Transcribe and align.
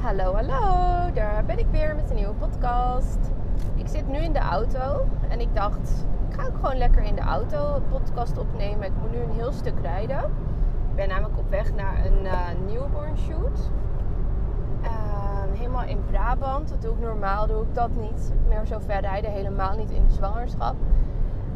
Hallo, 0.00 0.34
hallo, 0.34 1.12
daar 1.12 1.44
ben 1.44 1.58
ik 1.58 1.66
weer 1.70 1.94
met 1.94 2.10
een 2.10 2.16
nieuwe 2.16 2.34
podcast. 2.34 3.18
Ik 3.74 3.88
zit 3.88 4.08
nu 4.08 4.18
in 4.18 4.32
de 4.32 4.38
auto 4.38 5.06
en 5.28 5.40
ik 5.40 5.54
dacht, 5.54 6.06
ik 6.28 6.34
ga 6.34 6.46
ook 6.46 6.54
gewoon 6.54 6.76
lekker 6.76 7.02
in 7.02 7.14
de 7.14 7.20
auto 7.20 7.82
podcast 7.90 8.38
opnemen. 8.38 8.86
Ik 8.86 8.92
moet 9.00 9.10
nu 9.10 9.18
een 9.18 9.30
heel 9.30 9.52
stuk 9.52 9.74
rijden. 9.82 10.18
Ik 10.90 10.94
ben 10.94 11.08
namelijk 11.08 11.38
op 11.38 11.50
weg 11.50 11.74
naar 11.74 12.06
een 12.06 12.24
uh, 12.24 12.38
newborn 12.66 13.16
shoot. 13.16 13.70
Uh, 14.82 14.88
helemaal 15.52 15.84
in 15.84 16.04
Brabant. 16.10 16.68
Dat 16.68 16.82
doe 16.82 16.94
ik 16.94 17.00
normaal, 17.00 17.46
doe 17.46 17.62
ik 17.62 17.74
dat 17.74 17.90
niet. 17.94 18.32
Meer 18.48 18.66
zo 18.66 18.78
ver 18.78 19.00
rijden, 19.00 19.30
helemaal 19.30 19.76
niet 19.76 19.90
in 19.90 20.04
de 20.04 20.12
zwangerschap. 20.12 20.74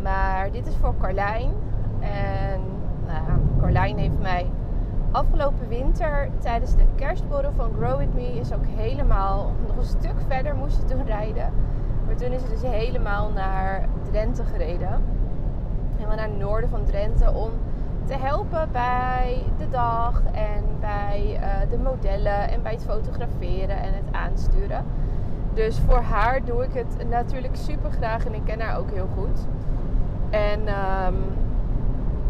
Maar 0.03 0.51
dit 0.51 0.67
is 0.67 0.77
voor 0.77 0.95
Carlijn. 1.01 1.53
En 2.01 2.61
nou, 3.07 3.41
Carlijn 3.61 3.99
heeft 3.99 4.21
mij 4.21 4.51
afgelopen 5.15 5.69
winter 5.69 6.29
tijdens 6.39 6.75
de 6.75 6.85
kerstborrel 6.95 7.53
van 7.57 7.73
Grow 7.79 7.99
With 7.99 8.15
Me 8.15 8.39
is 8.39 8.53
ook 8.53 8.67
helemaal 8.67 9.53
nog 9.67 9.77
een 9.77 9.85
stuk 9.85 10.15
verder 10.29 10.55
moest 10.55 10.77
ze 10.77 10.85
toen 10.95 11.05
rijden. 11.07 11.53
Maar 12.07 12.17
toen 12.17 12.31
is 12.33 12.43
ze 12.43 12.49
dus 12.49 12.63
helemaal 12.63 13.31
naar 13.31 13.89
Drenthe 14.11 14.45
gereden. 14.45 15.03
Helemaal 15.95 16.17
naar 16.17 16.29
het 16.29 16.39
noorden 16.39 16.71
van 16.71 16.85
Drenthe 16.85 17.33
om 17.33 17.51
te 18.05 18.15
helpen 18.15 18.69
bij 18.73 19.43
de 19.59 19.69
dag 19.71 20.23
en 20.33 20.65
bij 20.81 21.41
uh, 21.41 21.71
de 21.71 21.79
modellen 21.79 22.49
en 22.51 22.63
bij 22.63 22.73
het 22.73 22.85
fotograferen 22.85 23.77
en 23.77 23.95
het 23.95 24.13
aansturen. 24.13 24.85
Dus 25.53 25.79
voor 25.79 26.01
haar 26.01 26.45
doe 26.45 26.65
ik 26.65 26.73
het 26.73 27.09
natuurlijk 27.09 27.57
super 27.57 27.91
graag 27.91 28.27
en 28.27 28.35
ik 28.35 28.45
ken 28.45 28.61
haar 28.61 28.79
ook 28.79 28.91
heel 28.91 29.09
goed. 29.17 29.47
En 30.31 30.61
um, 30.61 31.44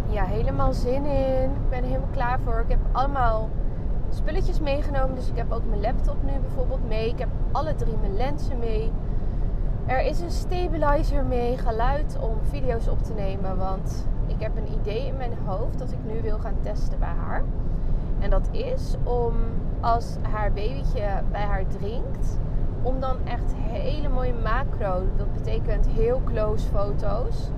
ja, 0.09 0.25
helemaal 0.25 0.73
zin 0.73 1.05
in. 1.05 1.51
Ik 1.51 1.69
ben 1.69 1.79
er 1.79 1.85
helemaal 1.85 2.09
klaar 2.13 2.41
voor. 2.41 2.61
Ik 2.61 2.69
heb 2.69 2.79
allemaal 2.93 3.49
spulletjes 4.11 4.61
meegenomen. 4.61 5.15
Dus 5.15 5.29
ik 5.29 5.37
heb 5.37 5.53
ook 5.53 5.65
mijn 5.69 5.81
laptop 5.81 6.23
nu 6.23 6.33
bijvoorbeeld 6.41 6.89
mee. 6.89 7.09
Ik 7.09 7.19
heb 7.19 7.29
alle 7.53 7.75
drie 7.75 7.97
mijn 8.01 8.17
lenzen 8.17 8.59
mee. 8.59 8.93
Er 9.87 10.01
is 10.01 10.21
een 10.21 10.31
stabilizer 10.31 11.25
mee, 11.25 11.59
geluid 11.59 12.19
om 12.21 12.37
video's 12.43 12.89
op 12.89 13.03
te 13.03 13.13
nemen. 13.13 13.57
Want 13.57 14.07
ik 14.27 14.41
heb 14.41 14.57
een 14.57 14.73
idee 14.81 15.07
in 15.07 15.17
mijn 15.17 15.35
hoofd 15.45 15.79
dat 15.79 15.93
ik 15.93 15.99
nu 16.05 16.23
wil 16.23 16.39
gaan 16.39 16.57
testen 16.61 16.99
bij 16.99 17.13
haar. 17.27 17.43
En 18.19 18.31
dat 18.31 18.49
is 18.51 18.97
om 19.03 19.35
als 19.81 20.17
haar 20.31 20.53
babytje 20.53 21.23
bij 21.31 21.43
haar 21.43 21.67
drinkt, 21.67 22.39
om 22.83 23.01
dan 23.01 23.17
echt 23.25 23.55
hele 23.57 24.09
mooie 24.09 24.35
macro, 24.43 25.03
dat 25.17 25.33
betekent 25.33 25.87
heel 25.87 26.21
close 26.25 26.67
foto's 26.67 27.51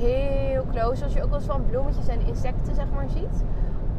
heel 0.00 0.66
close. 0.70 1.04
Als 1.04 1.12
je 1.12 1.22
ook 1.22 1.30
wel 1.30 1.40
van 1.40 1.64
bloemetjes 1.66 2.08
en 2.08 2.26
insecten 2.26 2.74
zeg 2.74 2.86
maar 2.94 3.08
ziet. 3.08 3.44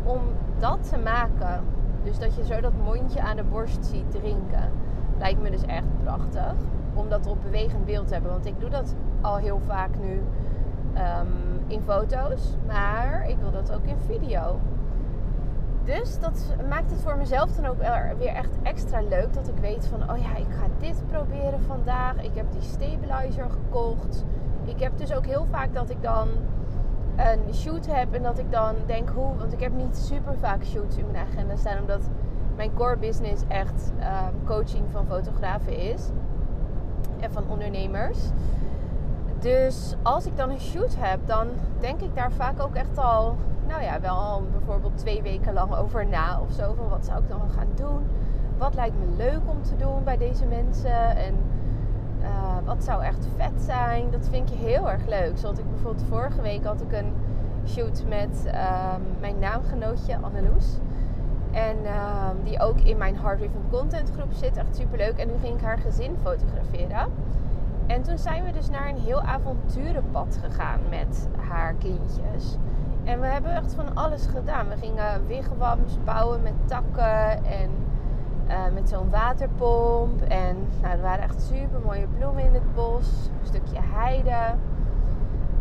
Om 0.03 0.21
dat 0.59 0.89
te 0.89 0.97
maken. 0.97 1.63
Dus 2.03 2.19
dat 2.19 2.35
je 2.35 2.45
zo 2.45 2.61
dat 2.61 2.73
mondje 2.83 3.21
aan 3.21 3.35
de 3.35 3.43
borst 3.43 3.85
ziet 3.85 4.11
drinken. 4.11 4.71
Lijkt 5.17 5.41
me 5.41 5.51
dus 5.51 5.65
echt 5.65 6.03
prachtig. 6.03 6.53
Om 6.93 7.09
dat 7.09 7.27
op 7.27 7.41
bewegend 7.41 7.85
beeld 7.85 8.07
te 8.07 8.13
hebben. 8.13 8.31
Want 8.31 8.45
ik 8.45 8.59
doe 8.59 8.69
dat 8.69 8.95
al 9.21 9.37
heel 9.37 9.61
vaak 9.67 9.89
nu 9.99 10.21
um, 10.97 11.59
in 11.67 11.81
foto's. 11.81 12.55
Maar 12.67 13.29
ik 13.29 13.37
wil 13.37 13.51
dat 13.51 13.73
ook 13.73 13.85
in 13.85 13.97
video. 14.05 14.59
Dus 15.83 16.19
dat 16.19 16.55
maakt 16.69 16.91
het 16.91 17.01
voor 17.01 17.17
mezelf 17.17 17.51
dan 17.51 17.65
ook 17.65 17.77
weer 18.17 18.33
echt 18.33 18.57
extra 18.63 19.01
leuk. 19.01 19.33
Dat 19.33 19.47
ik 19.47 19.57
weet 19.57 19.87
van, 19.87 20.11
oh 20.11 20.17
ja, 20.17 20.35
ik 20.35 20.49
ga 20.49 20.65
dit 20.77 21.03
proberen 21.07 21.61
vandaag. 21.61 22.23
Ik 22.23 22.35
heb 22.35 22.51
die 22.51 22.61
stabilizer 22.61 23.49
gekocht 23.49 24.25
ik 24.63 24.79
heb 24.79 24.97
dus 24.97 25.13
ook 25.13 25.25
heel 25.25 25.45
vaak 25.45 25.73
dat 25.73 25.89
ik 25.89 26.01
dan 26.01 26.27
een 27.15 27.53
shoot 27.53 27.85
heb 27.85 28.13
en 28.13 28.23
dat 28.23 28.37
ik 28.37 28.51
dan 28.51 28.75
denk 28.85 29.09
hoe, 29.09 29.35
want 29.37 29.53
ik 29.53 29.59
heb 29.59 29.73
niet 29.73 29.97
super 29.97 30.37
vaak 30.37 30.63
shoots 30.63 30.97
in 30.97 31.05
mijn 31.11 31.27
agenda 31.27 31.55
staan, 31.55 31.79
omdat 31.79 32.09
mijn 32.55 32.73
core 32.73 32.97
business 32.97 33.43
echt 33.47 33.91
um, 33.99 34.45
coaching 34.45 34.85
van 34.91 35.05
fotografen 35.05 35.77
is 35.77 36.09
en 37.19 37.31
van 37.31 37.43
ondernemers. 37.49 38.19
Dus 39.39 39.95
als 40.03 40.25
ik 40.25 40.37
dan 40.37 40.49
een 40.49 40.59
shoot 40.59 40.95
heb, 40.97 41.19
dan 41.25 41.47
denk 41.79 42.01
ik 42.01 42.15
daar 42.15 42.31
vaak 42.31 42.59
ook 42.59 42.75
echt 42.75 42.97
al, 42.97 43.35
nou 43.67 43.81
ja, 43.83 43.99
wel 43.99 44.15
al 44.15 44.43
bijvoorbeeld 44.51 44.97
twee 44.97 45.21
weken 45.21 45.53
lang 45.53 45.75
over 45.75 46.07
na 46.07 46.41
of 46.41 46.51
zo. 46.51 46.73
Van 46.73 46.89
wat 46.89 47.05
zou 47.05 47.21
ik 47.21 47.29
dan 47.29 47.49
gaan 47.49 47.67
doen? 47.75 48.07
Wat 48.57 48.75
lijkt 48.75 48.95
me 48.99 49.15
leuk 49.15 49.41
om 49.45 49.61
te 49.63 49.75
doen 49.75 50.03
bij 50.03 50.17
deze 50.17 50.45
mensen? 50.45 51.15
En 51.15 51.35
uh, 52.31 52.65
wat 52.65 52.83
zou 52.83 53.03
echt 53.03 53.27
vet 53.37 53.61
zijn? 53.61 54.11
Dat 54.11 54.27
vind 54.29 54.49
je 54.49 54.55
heel 54.55 54.89
erg 54.89 55.05
leuk. 55.07 55.37
Zoals 55.37 55.59
ik 55.59 55.69
bijvoorbeeld 55.69 56.05
vorige 56.09 56.41
week 56.41 56.65
had 56.65 56.81
ik 56.81 56.91
een 56.91 57.13
shoot 57.67 58.03
met 58.07 58.45
um, 58.45 59.01
mijn 59.19 59.39
naamgenootje 59.39 60.17
Anneloes. 60.21 60.77
En 61.51 61.77
um, 61.77 62.43
die 62.43 62.59
ook 62.59 62.79
in 62.79 62.97
mijn 62.97 63.15
Hard 63.15 63.37
Driven 63.37 63.63
Content 63.71 64.11
groep 64.11 64.33
zit. 64.33 64.57
Echt 64.57 64.75
super 64.75 64.97
leuk. 64.97 65.17
En 65.17 65.27
nu 65.27 65.33
ging 65.41 65.55
ik 65.55 65.61
haar 65.61 65.77
gezin 65.77 66.15
fotograferen. 66.21 67.11
En 67.87 68.01
toen 68.01 68.17
zijn 68.17 68.43
we 68.43 68.51
dus 68.51 68.69
naar 68.69 68.89
een 68.89 68.99
heel 68.99 69.21
avonturenpad 69.21 70.39
gegaan 70.43 70.79
met 70.89 71.29
haar 71.49 71.73
kindjes. 71.73 72.57
En 73.03 73.19
we 73.19 73.25
hebben 73.25 73.51
echt 73.51 73.73
van 73.73 73.95
alles 73.95 74.25
gedaan. 74.25 74.67
We 74.67 74.77
gingen 74.77 75.27
wigwams 75.27 75.97
bouwen 76.03 76.41
met 76.41 76.53
takken 76.65 77.45
en 77.45 77.69
uh, 78.51 78.73
met 78.73 78.89
zo'n 78.89 79.09
waterpomp. 79.09 80.21
En 80.21 80.67
nou, 80.81 80.95
er 80.95 81.01
waren 81.01 81.23
echt 81.23 81.41
super 81.41 81.79
mooie 81.83 82.07
bloemen 82.17 82.43
in 82.43 82.53
het 82.53 82.73
bos. 82.75 83.29
Een 83.39 83.47
stukje 83.47 83.79
heide. 83.93 84.55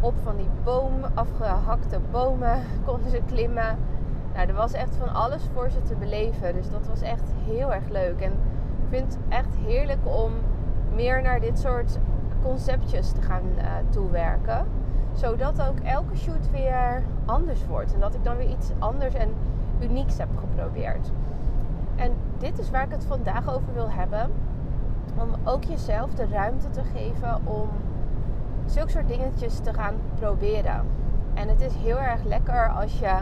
Op 0.01 0.15
van 0.23 0.37
die 0.37 0.49
boom, 0.65 1.05
afgehakte 1.15 2.01
bomen 2.11 2.63
konden 2.87 3.11
ze 3.11 3.21
klimmen. 3.27 3.79
Nou, 4.35 4.49
er 4.49 4.55
was 4.55 4.73
echt 4.73 4.97
van 4.97 5.15
alles 5.15 5.43
voor 5.55 5.71
ze 5.71 5.83
te 5.83 5.95
beleven. 5.95 6.55
Dus 6.55 6.71
dat 6.71 6.87
was 6.87 7.01
echt 7.01 7.33
heel 7.45 7.73
erg 7.73 7.89
leuk. 7.89 8.21
En 8.21 8.33
ik 8.33 8.89
vind 8.89 9.15
het 9.15 9.19
echt 9.29 9.57
heerlijk 9.57 10.01
om 10.05 10.33
meer 10.95 11.23
naar 11.23 11.41
dit 11.41 11.59
soort 11.59 11.99
conceptjes 12.43 13.13
te 13.13 13.23
gaan 13.23 13.43
uh, 13.59 13.65
toewerken. 13.91 14.67
Zodat 15.13 15.63
ook 15.63 15.79
elke 15.79 16.17
shoot 16.17 16.51
weer 16.51 17.03
anders 17.25 17.67
wordt. 17.67 17.95
En 17.95 18.01
dat 18.01 18.15
ik 18.15 18.25
dan 18.25 18.37
weer 18.37 18.49
iets 18.49 18.71
anders 18.79 19.15
en 19.15 19.35
unieks 19.81 20.19
heb 20.19 20.29
geprobeerd. 20.39 21.11
En 22.01 22.13
dit 22.39 22.59
is 22.59 22.71
waar 22.71 22.85
ik 22.85 22.91
het 22.91 23.05
vandaag 23.05 23.55
over 23.55 23.73
wil 23.75 23.91
hebben. 23.91 24.31
Om 25.19 25.29
ook 25.45 25.65
jezelf 25.65 26.15
de 26.15 26.27
ruimte 26.27 26.71
te 26.71 26.83
geven 26.95 27.41
om 27.45 27.69
zulke 28.67 28.91
soort 28.91 29.09
dingetjes 29.09 29.59
te 29.59 29.75
gaan 29.75 29.95
proberen. 30.15 30.87
En 31.35 31.49
het 31.49 31.61
is 31.61 31.75
heel 31.75 31.99
erg 31.99 32.25
lekker 32.25 32.69
als 32.69 32.99
je 32.99 33.17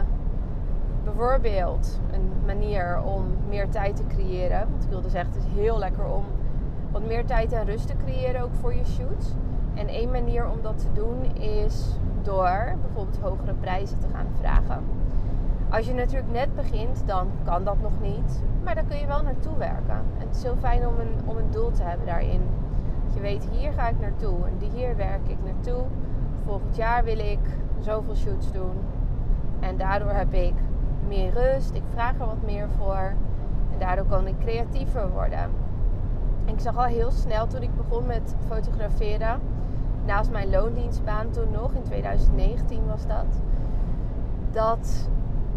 bijvoorbeeld 1.03 1.99
een 2.11 2.31
manier 2.45 3.01
om 3.01 3.25
meer 3.47 3.69
tijd 3.69 3.95
te 3.95 4.07
creëren. 4.07 4.69
Want 4.69 4.83
ik 4.83 4.89
wilde 4.89 5.09
zeggen, 5.09 5.33
het 5.33 5.43
is 5.43 5.51
heel 5.53 5.79
lekker 5.79 6.05
om 6.05 6.23
wat 6.91 7.07
meer 7.07 7.25
tijd 7.25 7.51
en 7.51 7.65
rust 7.65 7.87
te 7.87 7.95
creëren 7.95 8.41
ook 8.41 8.53
voor 8.53 8.75
je 8.75 8.85
shoots. 8.85 9.33
En 9.73 9.87
één 9.87 10.11
manier 10.11 10.49
om 10.49 10.61
dat 10.61 10.77
te 10.77 10.91
doen 10.93 11.35
is 11.35 11.99
door 12.21 12.75
bijvoorbeeld 12.81 13.19
hogere 13.21 13.53
prijzen 13.53 13.99
te 13.99 14.07
gaan 14.13 14.27
vragen. 14.39 14.98
Als 15.71 15.85
je 15.85 15.93
natuurlijk 15.93 16.31
net 16.31 16.55
begint, 16.55 17.03
dan 17.05 17.27
kan 17.43 17.63
dat 17.63 17.81
nog 17.81 18.01
niet. 18.01 18.43
Maar 18.63 18.75
dan 18.75 18.87
kun 18.87 18.97
je 18.97 19.07
wel 19.07 19.23
naartoe 19.23 19.57
werken. 19.57 20.01
En 20.17 20.27
het 20.27 20.35
is 20.35 20.43
heel 20.43 20.55
fijn 20.59 20.87
om 20.87 20.99
een, 20.99 21.13
om 21.25 21.37
een 21.37 21.51
doel 21.51 21.71
te 21.71 21.83
hebben 21.83 22.05
daarin. 22.05 22.41
Je 23.13 23.19
weet, 23.19 23.49
hier 23.51 23.71
ga 23.71 23.87
ik 23.87 23.99
naartoe 23.99 24.35
en 24.45 24.69
hier 24.69 24.95
werk 24.95 25.27
ik 25.27 25.37
naartoe. 25.43 25.83
Volgend 26.45 26.75
jaar 26.75 27.03
wil 27.03 27.19
ik 27.19 27.39
zoveel 27.79 28.15
shoots 28.15 28.51
doen. 28.51 28.77
En 29.59 29.77
daardoor 29.77 30.11
heb 30.11 30.33
ik 30.33 30.53
meer 31.07 31.33
rust. 31.33 31.73
Ik 31.73 31.83
vraag 31.93 32.19
er 32.19 32.25
wat 32.25 32.43
meer 32.45 32.67
voor. 32.77 33.13
En 33.73 33.79
daardoor 33.79 34.05
kan 34.05 34.27
ik 34.27 34.39
creatiever 34.39 35.11
worden. 35.11 35.49
En 36.45 36.53
ik 36.53 36.59
zag 36.59 36.77
al 36.77 36.83
heel 36.83 37.11
snel 37.11 37.47
toen 37.47 37.61
ik 37.61 37.75
begon 37.75 38.05
met 38.05 38.35
fotograferen. 38.47 39.39
Naast 40.05 40.31
mijn 40.31 40.49
loondienstbaan 40.49 41.29
toen 41.29 41.51
nog, 41.51 41.73
in 41.73 41.83
2019 41.83 42.87
was 42.87 43.07
dat. 43.07 43.41
Dat 44.51 45.09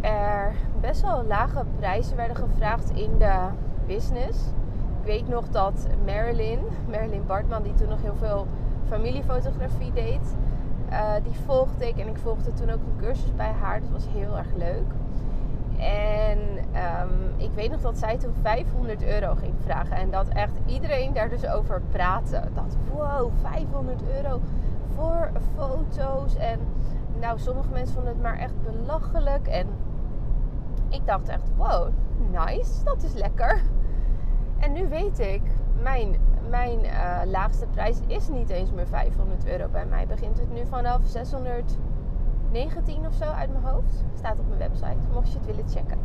er 0.02 0.54
best 0.80 1.00
wel 1.00 1.24
lage 1.24 1.64
prijzen 1.78 2.16
werden 2.16 2.36
gevraagd 2.36 2.90
in 2.90 3.18
de 3.18 3.34
business. 3.86 4.38
Ik 5.00 5.06
weet 5.06 5.28
nog 5.28 5.48
dat 5.48 5.86
Marilyn, 6.04 6.60
Marilyn 6.90 7.26
Bartman, 7.26 7.62
die 7.62 7.74
toen 7.74 7.88
nog 7.88 8.02
heel 8.02 8.14
veel 8.14 8.46
familiefotografie 8.88 9.92
deed, 9.92 10.36
uh, 10.90 11.12
die 11.22 11.34
volgde 11.44 11.88
ik. 11.88 11.98
En 11.98 12.08
ik 12.08 12.16
volgde 12.16 12.52
toen 12.52 12.70
ook 12.70 12.80
een 12.80 12.96
cursus 12.96 13.34
bij 13.34 13.52
haar. 13.60 13.80
Dat 13.80 13.90
was 13.90 14.06
heel 14.08 14.36
erg 14.36 14.54
leuk. 14.56 14.92
En 15.78 16.38
um, 17.02 17.34
ik 17.36 17.50
weet 17.54 17.70
nog 17.70 17.80
dat 17.80 17.98
zij 17.98 18.18
toen 18.18 18.34
500 18.42 19.02
euro 19.02 19.34
ging 19.34 19.54
vragen. 19.64 19.96
En 19.96 20.10
dat 20.10 20.28
echt 20.28 20.52
iedereen 20.66 21.12
daar 21.12 21.28
dus 21.28 21.46
over 21.46 21.82
praatte. 21.90 22.42
Dat 22.54 22.76
wow, 22.92 23.30
500 23.40 24.02
euro 24.16 24.40
voor 24.94 25.30
foto's. 25.56 26.36
En 26.36 26.58
nou, 27.20 27.38
sommige 27.38 27.68
mensen 27.72 27.94
vonden 27.94 28.12
het 28.12 28.22
maar 28.22 28.38
echt 28.38 28.54
belachelijk. 28.62 29.46
En 29.46 29.66
ik 30.92 31.06
dacht 31.06 31.28
echt, 31.28 31.50
wow, 31.56 31.88
nice, 32.30 32.84
dat 32.84 33.02
is 33.02 33.12
lekker. 33.12 33.62
En 34.58 34.72
nu 34.72 34.88
weet 34.88 35.18
ik, 35.18 35.42
mijn, 35.82 36.16
mijn 36.48 36.84
uh, 36.84 37.20
laagste 37.26 37.66
prijs 37.66 38.00
is 38.06 38.28
niet 38.28 38.48
eens 38.48 38.72
meer 38.72 38.86
500 38.86 39.46
euro. 39.46 39.68
Bij 39.68 39.86
mij 39.86 40.06
begint 40.06 40.38
het 40.38 40.52
nu 40.52 40.66
vanaf 40.66 41.00
619 41.04 43.06
of 43.06 43.14
zo 43.14 43.24
uit 43.24 43.52
mijn 43.52 43.64
hoofd. 43.64 44.04
Staat 44.14 44.38
op 44.38 44.48
mijn 44.48 44.58
website, 44.58 45.08
mocht 45.12 45.32
je 45.32 45.38
het 45.38 45.46
willen 45.46 45.68
checken. 45.68 45.98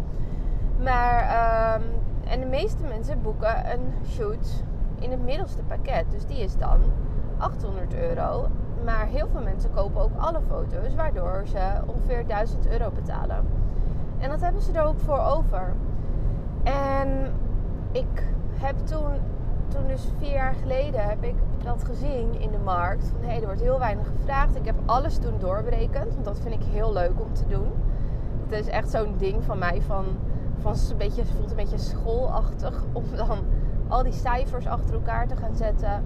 Maar 0.83 1.75
um, 1.75 1.83
en 2.27 2.39
de 2.39 2.45
meeste 2.45 2.83
mensen 2.83 3.21
boeken 3.21 3.71
een 3.71 3.93
shoot 4.07 4.63
in 4.99 5.11
het 5.11 5.23
middelste 5.23 5.63
pakket. 5.63 6.11
Dus 6.11 6.25
die 6.25 6.39
is 6.39 6.57
dan 6.57 6.79
800 7.37 7.93
euro. 7.93 8.47
Maar 8.83 9.05
heel 9.05 9.27
veel 9.27 9.41
mensen 9.41 9.71
kopen 9.71 10.01
ook 10.01 10.17
alle 10.17 10.41
foto's, 10.47 10.95
waardoor 10.95 11.43
ze 11.45 11.81
ongeveer 11.85 12.27
1000 12.27 12.67
euro 12.67 12.91
betalen. 12.91 13.45
En 14.19 14.29
dat 14.29 14.41
hebben 14.41 14.61
ze 14.61 14.71
er 14.71 14.83
ook 14.83 14.99
voor 14.99 15.19
over. 15.19 15.73
En 16.63 17.33
ik 17.91 18.23
heb 18.51 18.77
toen, 18.77 19.13
toen 19.67 19.87
dus 19.87 20.11
vier 20.17 20.31
jaar 20.31 20.53
geleden, 20.53 21.07
heb 21.07 21.23
ik 21.23 21.35
dat 21.63 21.83
gezien 21.83 22.39
in 22.39 22.51
de 22.51 22.57
markt. 22.57 23.07
Van 23.07 23.21
hé, 23.21 23.27
hey, 23.27 23.39
er 23.39 23.45
wordt 23.45 23.61
heel 23.61 23.79
weinig 23.79 24.07
gevraagd. 24.07 24.55
Ik 24.55 24.65
heb 24.65 24.75
alles 24.85 25.17
toen 25.17 25.39
doorberekend, 25.39 26.13
want 26.13 26.25
dat 26.25 26.39
vind 26.39 26.53
ik 26.53 26.63
heel 26.63 26.93
leuk 26.93 27.21
om 27.21 27.33
te 27.33 27.47
doen. 27.47 27.71
Het 28.43 28.51
is 28.59 28.67
echt 28.67 28.89
zo'n 28.89 29.13
ding 29.17 29.43
van 29.43 29.57
mij 29.57 29.81
van, 29.81 30.05
van 30.59 30.75
een 30.89 30.97
beetje, 30.97 31.25
voelt 31.25 31.49
een 31.49 31.55
beetje 31.55 31.77
schoolachtig 31.77 32.83
om 32.93 33.03
dan 33.15 33.37
al 33.87 34.03
die 34.03 34.13
cijfers 34.13 34.67
achter 34.67 34.93
elkaar 34.93 35.27
te 35.27 35.35
gaan 35.35 35.55
zetten. 35.55 36.03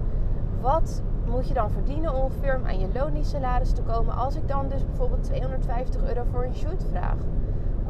Wat 0.60 1.02
moet 1.26 1.48
je 1.48 1.54
dan 1.54 1.70
verdienen 1.70 2.14
ongeveer 2.14 2.56
om 2.56 2.66
aan 2.66 2.80
je 2.80 2.88
loondienstsalaris 2.94 3.72
te 3.72 3.82
komen 3.82 4.14
als 4.14 4.36
ik 4.36 4.48
dan 4.48 4.68
dus 4.68 4.84
bijvoorbeeld 4.84 5.24
250 5.24 6.02
euro 6.02 6.22
voor 6.30 6.44
een 6.44 6.54
shoot 6.54 6.84
vraag? 6.90 7.16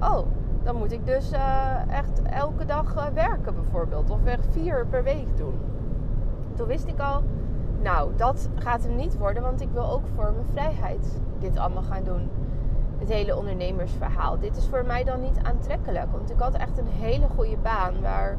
Oh, 0.02 0.26
dan 0.62 0.76
moet 0.76 0.93
ik 0.93 1.06
dus 1.06 1.32
uh, 1.32 1.90
echt 1.90 2.22
elke 2.22 2.64
dag 2.64 2.96
uh, 2.96 3.04
werken 3.14 3.54
bijvoorbeeld. 3.54 4.10
Of 4.10 4.25
echt 4.25 4.46
vier 4.50 4.87
per 4.87 5.02
week 5.02 5.37
doen. 5.37 5.60
Toen 6.56 6.66
wist 6.66 6.87
ik 6.87 7.00
al, 7.00 7.22
nou 7.82 8.10
dat 8.16 8.49
gaat 8.54 8.82
hem 8.82 8.96
niet 8.96 9.19
worden. 9.19 9.43
Want 9.43 9.60
ik 9.60 9.69
wil 9.72 9.90
ook 9.90 10.04
voor 10.14 10.32
mijn 10.32 10.46
vrijheid 10.52 11.20
dit 11.38 11.58
allemaal 11.58 11.82
gaan 11.82 12.04
doen. 12.04 12.31
Het 12.99 13.08
hele 13.08 13.37
ondernemersverhaal. 13.37 14.38
Dit 14.38 14.56
is 14.56 14.66
voor 14.66 14.84
mij 14.87 15.04
dan 15.04 15.20
niet 15.20 15.38
aantrekkelijk. 15.43 16.12
Want 16.12 16.31
ik 16.31 16.38
had 16.38 16.54
echt 16.54 16.78
een 16.78 16.87
hele 16.87 17.26
goede 17.37 17.56
baan 17.62 18.00
waar, 18.00 18.37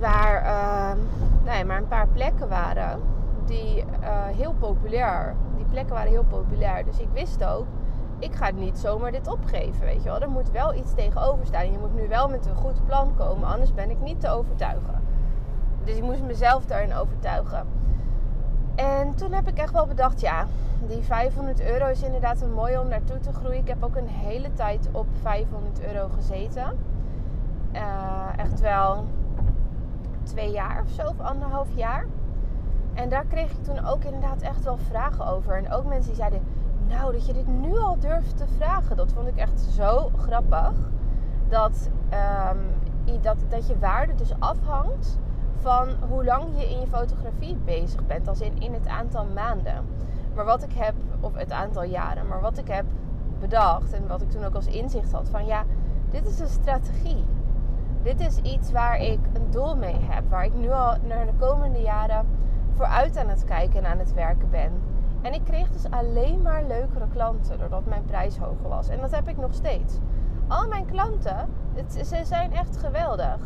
waar 0.00 0.42
uh, 0.42 1.02
nou 1.44 1.58
ja, 1.58 1.64
maar 1.64 1.78
een 1.78 1.88
paar 1.88 2.08
plekken 2.08 2.48
waren 2.48 3.00
die 3.44 3.84
heel 4.36 4.54
populair. 4.58 5.34
Die 5.56 5.64
plekken 5.64 5.94
waren 5.94 6.10
heel 6.10 6.24
populair. 6.28 6.84
Dus 6.84 6.98
ik 6.98 7.08
wist 7.12 7.44
ook, 7.44 7.66
ik 8.18 8.34
ga 8.34 8.50
niet 8.50 8.78
zomaar 8.78 9.12
dit 9.12 9.28
opgeven, 9.28 9.84
weet 9.84 10.02
je 10.02 10.08
wel. 10.08 10.20
Er 10.20 10.30
moet 10.30 10.50
wel 10.50 10.74
iets 10.74 10.94
tegenover 10.94 11.46
staan. 11.46 11.72
Je 11.72 11.78
moet 11.78 11.94
nu 11.94 12.08
wel 12.08 12.28
met 12.28 12.46
een 12.46 12.54
goed 12.54 12.84
plan 12.84 13.14
komen, 13.16 13.48
anders 13.48 13.74
ben 13.74 13.90
ik 13.90 14.00
niet 14.00 14.20
te 14.20 14.28
overtuigen. 14.28 15.02
Dus 15.84 15.96
ik 15.96 16.02
moest 16.02 16.22
mezelf 16.22 16.66
daarin 16.66 16.94
overtuigen. 16.94 17.66
En 18.74 19.14
toen 19.14 19.32
heb 19.32 19.48
ik 19.48 19.58
echt 19.58 19.72
wel 19.72 19.86
bedacht, 19.86 20.20
ja, 20.20 20.46
die 20.86 21.02
500 21.02 21.60
euro 21.60 21.86
is 21.86 22.02
inderdaad 22.02 22.40
een 22.40 22.52
mooi 22.52 22.78
om 22.78 22.88
naartoe 22.88 23.18
te 23.18 23.32
groeien. 23.32 23.58
Ik 23.58 23.68
heb 23.68 23.84
ook 23.84 23.96
een 23.96 24.08
hele 24.08 24.52
tijd 24.52 24.88
op 24.92 25.06
500 25.22 25.80
euro 25.80 26.08
gezeten. 26.08 26.78
Uh, 27.72 28.28
echt 28.36 28.60
wel 28.60 29.04
twee 30.22 30.50
jaar 30.50 30.82
of 30.82 30.90
zo, 30.90 31.06
of 31.06 31.20
anderhalf 31.20 31.68
jaar. 31.74 32.06
En 32.94 33.08
daar 33.08 33.24
kreeg 33.24 33.50
ik 33.50 33.64
toen 33.64 33.86
ook 33.86 34.04
inderdaad 34.04 34.42
echt 34.42 34.64
wel 34.64 34.76
vragen 34.76 35.26
over. 35.26 35.56
En 35.56 35.72
ook 35.72 35.84
mensen 35.84 36.06
die 36.06 36.20
zeiden, 36.20 36.42
nou, 36.88 37.12
dat 37.12 37.26
je 37.26 37.32
dit 37.32 37.46
nu 37.46 37.78
al 37.78 37.98
durft 37.98 38.36
te 38.36 38.46
vragen, 38.56 38.96
dat 38.96 39.12
vond 39.12 39.28
ik 39.28 39.36
echt 39.36 39.60
zo 39.60 40.10
grappig. 40.16 40.72
Dat, 41.48 41.90
um, 42.50 43.20
dat, 43.20 43.36
dat 43.48 43.66
je 43.66 43.78
waarde 43.78 44.14
dus 44.14 44.32
afhangt 44.38 45.18
van 45.58 45.88
hoe 46.08 46.24
lang 46.24 46.44
je 46.56 46.70
in 46.70 46.80
je 46.80 46.86
fotografie 46.86 47.56
bezig 47.56 48.06
bent. 48.06 48.28
Als 48.28 48.40
in, 48.40 48.60
in 48.60 48.72
het 48.72 48.86
aantal 48.86 49.26
maanden. 49.34 49.84
Maar 50.34 50.44
wat 50.44 50.62
ik 50.62 50.72
heb, 50.72 50.94
of 51.20 51.34
het 51.34 51.52
aantal 51.52 51.82
jaren, 51.82 52.26
maar 52.26 52.40
wat 52.40 52.58
ik 52.58 52.68
heb 52.68 52.84
bedacht 53.40 53.92
en 53.92 54.06
wat 54.06 54.22
ik 54.22 54.30
toen 54.30 54.44
ook 54.44 54.54
als 54.54 54.66
inzicht 54.66 55.12
had 55.12 55.28
van 55.28 55.46
ja, 55.46 55.64
dit 56.10 56.26
is 56.26 56.38
een 56.38 56.48
strategie. 56.48 57.24
Dit 58.02 58.20
is 58.20 58.36
iets 58.36 58.70
waar 58.70 59.00
ik 59.00 59.18
een 59.32 59.50
doel 59.50 59.76
mee 59.76 59.96
heb, 60.00 60.30
waar 60.30 60.44
ik 60.44 60.54
nu 60.54 60.70
al 60.70 60.96
naar 61.02 61.26
de 61.26 61.34
komende 61.38 61.80
jaren 61.80 62.26
vooruit 62.74 63.16
aan 63.16 63.28
het 63.28 63.44
kijken 63.44 63.84
en 63.84 63.90
aan 63.90 63.98
het 63.98 64.14
werken 64.14 64.50
ben. 64.50 64.72
En 65.22 65.32
ik 65.32 65.44
kreeg 65.44 65.70
dus 65.70 65.90
alleen 65.90 66.42
maar 66.42 66.64
leukere 66.64 67.08
klanten 67.12 67.58
doordat 67.58 67.86
mijn 67.86 68.04
prijs 68.04 68.36
hoger 68.36 68.68
was. 68.68 68.88
En 68.88 69.00
dat 69.00 69.10
heb 69.10 69.28
ik 69.28 69.36
nog 69.36 69.54
steeds. 69.54 69.98
Al 70.48 70.68
mijn 70.68 70.86
klanten, 70.86 71.48
het, 71.74 72.06
ze 72.06 72.24
zijn 72.24 72.52
echt 72.52 72.76
geweldig. 72.76 73.38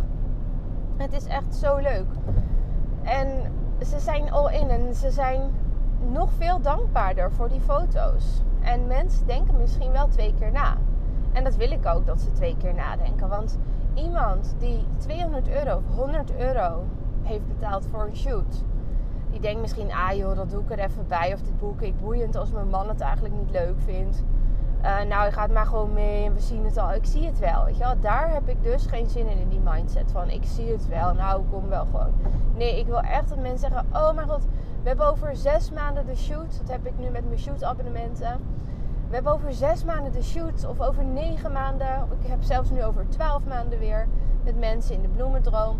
Het 0.96 1.12
is 1.12 1.26
echt 1.26 1.54
zo 1.54 1.76
leuk. 1.76 2.08
En 3.02 3.52
ze 3.86 3.98
zijn 3.98 4.32
al 4.32 4.50
in 4.50 4.70
en 4.70 4.94
ze 4.94 5.10
zijn 5.10 5.40
nog 6.12 6.30
veel 6.32 6.60
dankbaarder 6.60 7.32
voor 7.32 7.48
die 7.48 7.60
foto's. 7.60 8.42
En 8.60 8.86
mensen 8.86 9.26
denken 9.26 9.56
misschien 9.56 9.92
wel 9.92 10.08
twee 10.08 10.34
keer 10.38 10.52
na. 10.52 10.76
En 11.32 11.44
dat 11.44 11.56
wil 11.56 11.70
ik 11.70 11.86
ook 11.86 12.06
dat 12.06 12.20
ze 12.20 12.32
twee 12.32 12.56
keer 12.56 12.74
nadenken. 12.74 13.28
Want 13.28 13.58
iemand 13.94 14.54
die 14.58 14.84
200 14.96 15.48
euro 15.48 15.76
of 15.76 15.96
100 15.96 16.36
euro 16.36 16.84
heeft 17.22 17.46
betaald 17.46 17.86
voor 17.86 18.06
een 18.06 18.16
shoot 18.16 18.64
die 19.30 19.40
denkt 19.40 19.60
misschien, 19.60 19.92
ah 19.92 20.16
joh, 20.16 20.36
dat 20.36 20.50
doe 20.50 20.62
ik 20.62 20.70
er 20.70 20.78
even 20.78 21.06
bij. 21.08 21.32
Of 21.34 21.40
dit 21.40 21.58
boek 21.58 21.80
ik 21.80 22.00
boeiend 22.00 22.36
als 22.36 22.50
mijn 22.50 22.68
man 22.68 22.88
het 22.88 23.00
eigenlijk 23.00 23.34
niet 23.34 23.50
leuk 23.50 23.80
vindt. 23.84 24.24
Uh, 24.82 25.02
nou, 25.02 25.26
ik 25.26 25.32
ga 25.32 25.42
het 25.42 25.52
maar 25.52 25.66
gewoon 25.66 25.92
mee 25.92 26.24
en 26.24 26.34
we 26.34 26.40
zien 26.40 26.64
het 26.64 26.76
al. 26.76 26.94
Ik 26.94 27.04
zie 27.04 27.26
het 27.26 27.38
wel, 27.38 27.64
weet 27.64 27.76
je 27.76 27.84
wel. 27.84 28.00
Daar 28.00 28.32
heb 28.32 28.48
ik 28.48 28.62
dus 28.62 28.86
geen 28.86 29.08
zin 29.08 29.28
in, 29.28 29.38
in 29.38 29.48
die 29.48 29.60
mindset 29.64 30.12
van 30.12 30.30
ik 30.30 30.44
zie 30.44 30.70
het 30.70 30.88
wel. 30.88 31.14
Nou, 31.14 31.42
kom 31.50 31.68
wel 31.68 31.84
gewoon. 31.84 32.12
Nee, 32.56 32.78
ik 32.78 32.86
wil 32.86 33.00
echt 33.00 33.28
dat 33.28 33.38
mensen 33.38 33.58
zeggen, 33.58 33.86
oh 33.92 34.14
mijn 34.14 34.28
god, 34.28 34.44
we 34.82 34.88
hebben 34.88 35.06
over 35.06 35.36
zes 35.36 35.70
maanden 35.70 36.06
de 36.06 36.16
shoot. 36.16 36.58
Dat 36.58 36.68
heb 36.68 36.86
ik 36.86 36.98
nu 36.98 37.10
met 37.10 37.24
mijn 37.26 37.38
shoot 37.38 37.64
abonnementen. 37.64 38.40
We 39.08 39.14
hebben 39.14 39.32
over 39.32 39.52
zes 39.52 39.84
maanden 39.84 40.12
de 40.12 40.22
shoot 40.22 40.66
of 40.66 40.80
over 40.80 41.04
negen 41.04 41.52
maanden. 41.52 42.08
Ik 42.20 42.28
heb 42.28 42.42
zelfs 42.42 42.70
nu 42.70 42.84
over 42.84 43.08
twaalf 43.08 43.44
maanden 43.44 43.78
weer 43.78 44.08
met 44.44 44.58
mensen 44.58 44.94
in 44.94 45.02
de 45.02 45.08
bloemendroom 45.08 45.78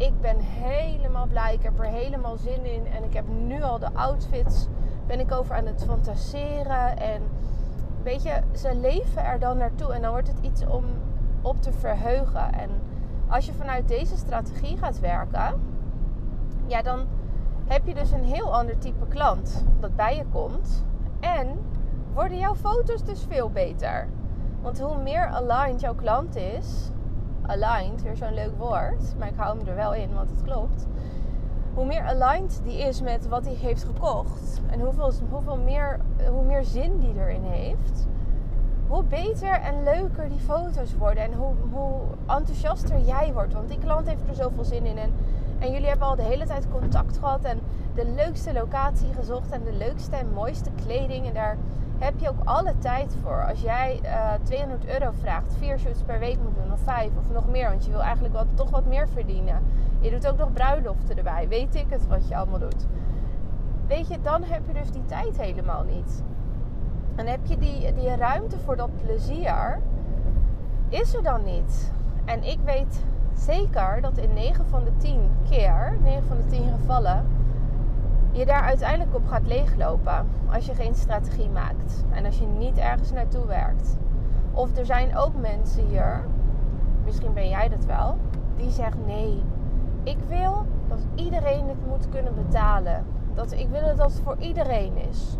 ik 0.00 0.20
ben 0.20 0.36
helemaal 0.38 1.26
blij. 1.26 1.54
Ik 1.54 1.62
heb 1.62 1.78
er 1.78 1.84
helemaal 1.84 2.36
zin 2.36 2.64
in. 2.64 2.86
En 2.86 3.04
ik 3.04 3.12
heb 3.12 3.24
nu 3.28 3.62
al 3.62 3.78
de 3.78 3.92
outfits. 3.92 4.68
Ben 5.06 5.20
ik 5.20 5.32
over 5.32 5.54
aan 5.54 5.66
het 5.66 5.84
fantaseren. 5.84 6.98
En 6.98 7.22
weet 8.02 8.22
je, 8.22 8.40
ze 8.52 8.74
leven 8.74 9.24
er 9.24 9.38
dan 9.38 9.56
naartoe. 9.56 9.92
En 9.92 10.02
dan 10.02 10.10
wordt 10.10 10.28
het 10.28 10.38
iets 10.40 10.66
om 10.66 10.84
op 11.42 11.62
te 11.62 11.72
verheugen. 11.72 12.52
En 12.52 12.70
als 13.28 13.46
je 13.46 13.52
vanuit 13.52 13.88
deze 13.88 14.16
strategie 14.16 14.76
gaat 14.76 15.00
werken. 15.00 15.60
Ja, 16.66 16.82
dan 16.82 17.06
heb 17.66 17.86
je 17.86 17.94
dus 17.94 18.10
een 18.10 18.24
heel 18.24 18.54
ander 18.54 18.78
type 18.78 19.06
klant 19.08 19.64
dat 19.80 19.96
bij 19.96 20.16
je 20.16 20.24
komt. 20.32 20.84
En 21.20 21.58
worden 22.14 22.38
jouw 22.38 22.54
foto's 22.54 23.04
dus 23.04 23.24
veel 23.28 23.50
beter. 23.50 24.08
Want 24.62 24.80
hoe 24.80 25.02
meer 25.02 25.26
aligned 25.26 25.80
jouw 25.80 25.94
klant 25.94 26.36
is, 26.36 26.90
aligned, 27.50 28.02
weer 28.02 28.16
zo'n 28.16 28.34
leuk 28.34 28.58
woord, 28.58 29.14
maar 29.18 29.28
ik 29.28 29.36
hou 29.36 29.58
hem 29.58 29.68
er 29.68 29.74
wel 29.74 29.94
in, 29.94 30.14
want 30.14 30.30
het 30.30 30.42
klopt. 30.42 30.86
Hoe 31.74 31.86
meer 31.86 32.04
aligned 32.04 32.60
die 32.64 32.78
is 32.78 33.00
met 33.00 33.28
wat 33.28 33.44
hij 33.44 33.54
heeft 33.54 33.84
gekocht 33.84 34.60
en 34.70 34.80
hoeveel, 34.80 35.12
hoeveel 35.30 35.56
meer, 35.56 36.00
hoe 36.30 36.44
meer 36.44 36.64
zin 36.64 36.98
die 36.98 37.14
erin 37.18 37.42
heeft, 37.42 38.06
hoe 38.90 39.02
beter 39.02 39.60
en 39.60 39.82
leuker 39.82 40.28
die 40.28 40.38
foto's 40.38 40.96
worden 40.96 41.22
en 41.22 41.32
hoe, 41.32 41.52
hoe 41.72 42.00
enthousiaster 42.26 43.00
jij 43.00 43.32
wordt. 43.32 43.52
Want 43.52 43.68
die 43.68 43.78
klant 43.78 44.06
heeft 44.08 44.28
er 44.28 44.34
zoveel 44.34 44.64
zin 44.64 44.86
in. 44.86 44.98
En, 44.98 45.12
en 45.58 45.72
jullie 45.72 45.88
hebben 45.88 46.06
al 46.06 46.16
de 46.16 46.22
hele 46.22 46.46
tijd 46.46 46.70
contact 46.70 47.18
gehad 47.18 47.44
en 47.44 47.60
de 47.94 48.06
leukste 48.06 48.52
locatie 48.52 49.12
gezocht 49.12 49.50
en 49.50 49.64
de 49.64 49.72
leukste 49.72 50.16
en 50.16 50.32
mooiste 50.32 50.70
kleding. 50.84 51.26
En 51.26 51.34
daar 51.34 51.56
heb 52.00 52.18
je 52.18 52.28
ook 52.28 52.44
alle 52.44 52.78
tijd 52.78 53.14
voor. 53.22 53.46
Als 53.48 53.60
jij 53.60 54.00
uh, 54.02 54.34
eh, 54.34 54.40
200 54.42 54.86
euro 54.86 55.10
vraagt, 55.20 55.54
vier 55.58 55.78
shoots 55.78 56.02
per 56.02 56.18
week 56.18 56.38
moet 56.42 56.54
doen, 56.54 56.72
of 56.72 56.80
vijf 56.80 57.10
of 57.18 57.30
nog 57.32 57.48
meer, 57.48 57.68
want 57.68 57.84
je 57.84 57.90
wil 57.90 58.02
eigenlijk 58.02 58.34
wat, 58.34 58.46
toch 58.54 58.70
wat 58.70 58.86
meer 58.86 59.08
verdienen. 59.08 59.62
Je 60.00 60.10
doet 60.10 60.28
ook 60.28 60.36
nog 60.36 60.52
bruiloften 60.52 61.16
erbij, 61.16 61.48
weet 61.48 61.74
ik 61.74 61.86
het 61.88 62.06
wat 62.06 62.28
je 62.28 62.36
allemaal 62.36 62.58
doet. 62.58 62.86
Weet 63.86 64.08
je, 64.08 64.20
dan 64.20 64.42
heb 64.42 64.66
je 64.66 64.72
dus 64.72 64.90
die 64.90 65.04
tijd 65.04 65.40
helemaal 65.40 65.82
niet. 65.82 66.22
En 67.14 67.26
heb 67.26 67.40
je 67.42 67.58
die, 67.58 67.94
die 67.94 68.16
ruimte 68.16 68.58
voor 68.58 68.76
dat 68.76 68.90
plezier, 69.04 69.80
is 70.88 71.14
er 71.14 71.22
dan 71.22 71.44
niet. 71.44 71.92
En 72.24 72.42
ik 72.42 72.58
weet 72.64 73.04
zeker 73.34 74.00
dat 74.00 74.18
in 74.18 74.32
9 74.32 74.66
van 74.66 74.84
de 74.84 74.96
10 74.96 75.30
keer, 75.50 75.98
9 76.02 76.24
van 76.26 76.36
de 76.36 76.46
10 76.46 76.68
gevallen, 76.78 77.24
je 78.32 78.46
daar 78.46 78.62
uiteindelijk 78.62 79.14
op 79.14 79.26
gaat 79.26 79.46
leeglopen 79.46 80.26
als 80.52 80.66
je 80.66 80.74
geen 80.74 80.94
strategie 80.94 81.50
maakt 81.50 82.04
en 82.10 82.24
als 82.24 82.38
je 82.38 82.46
niet 82.46 82.78
ergens 82.78 83.12
naartoe 83.12 83.46
werkt. 83.46 83.96
Of 84.52 84.76
er 84.76 84.86
zijn 84.86 85.16
ook 85.16 85.40
mensen 85.40 85.86
hier, 85.86 86.24
misschien 87.04 87.32
ben 87.32 87.48
jij 87.48 87.68
dat 87.68 87.84
wel, 87.84 88.16
die 88.56 88.70
zeggen 88.70 89.04
nee, 89.06 89.42
ik 90.02 90.18
wil 90.28 90.66
dat 90.88 91.06
iedereen 91.14 91.68
het 91.68 91.86
moet 91.86 92.08
kunnen 92.08 92.34
betalen. 92.34 93.04
Dat, 93.34 93.52
ik 93.52 93.68
wil 93.68 93.96
dat 93.96 94.12
het 94.12 94.20
voor 94.24 94.36
iedereen 94.38 94.96
is. 94.96 95.36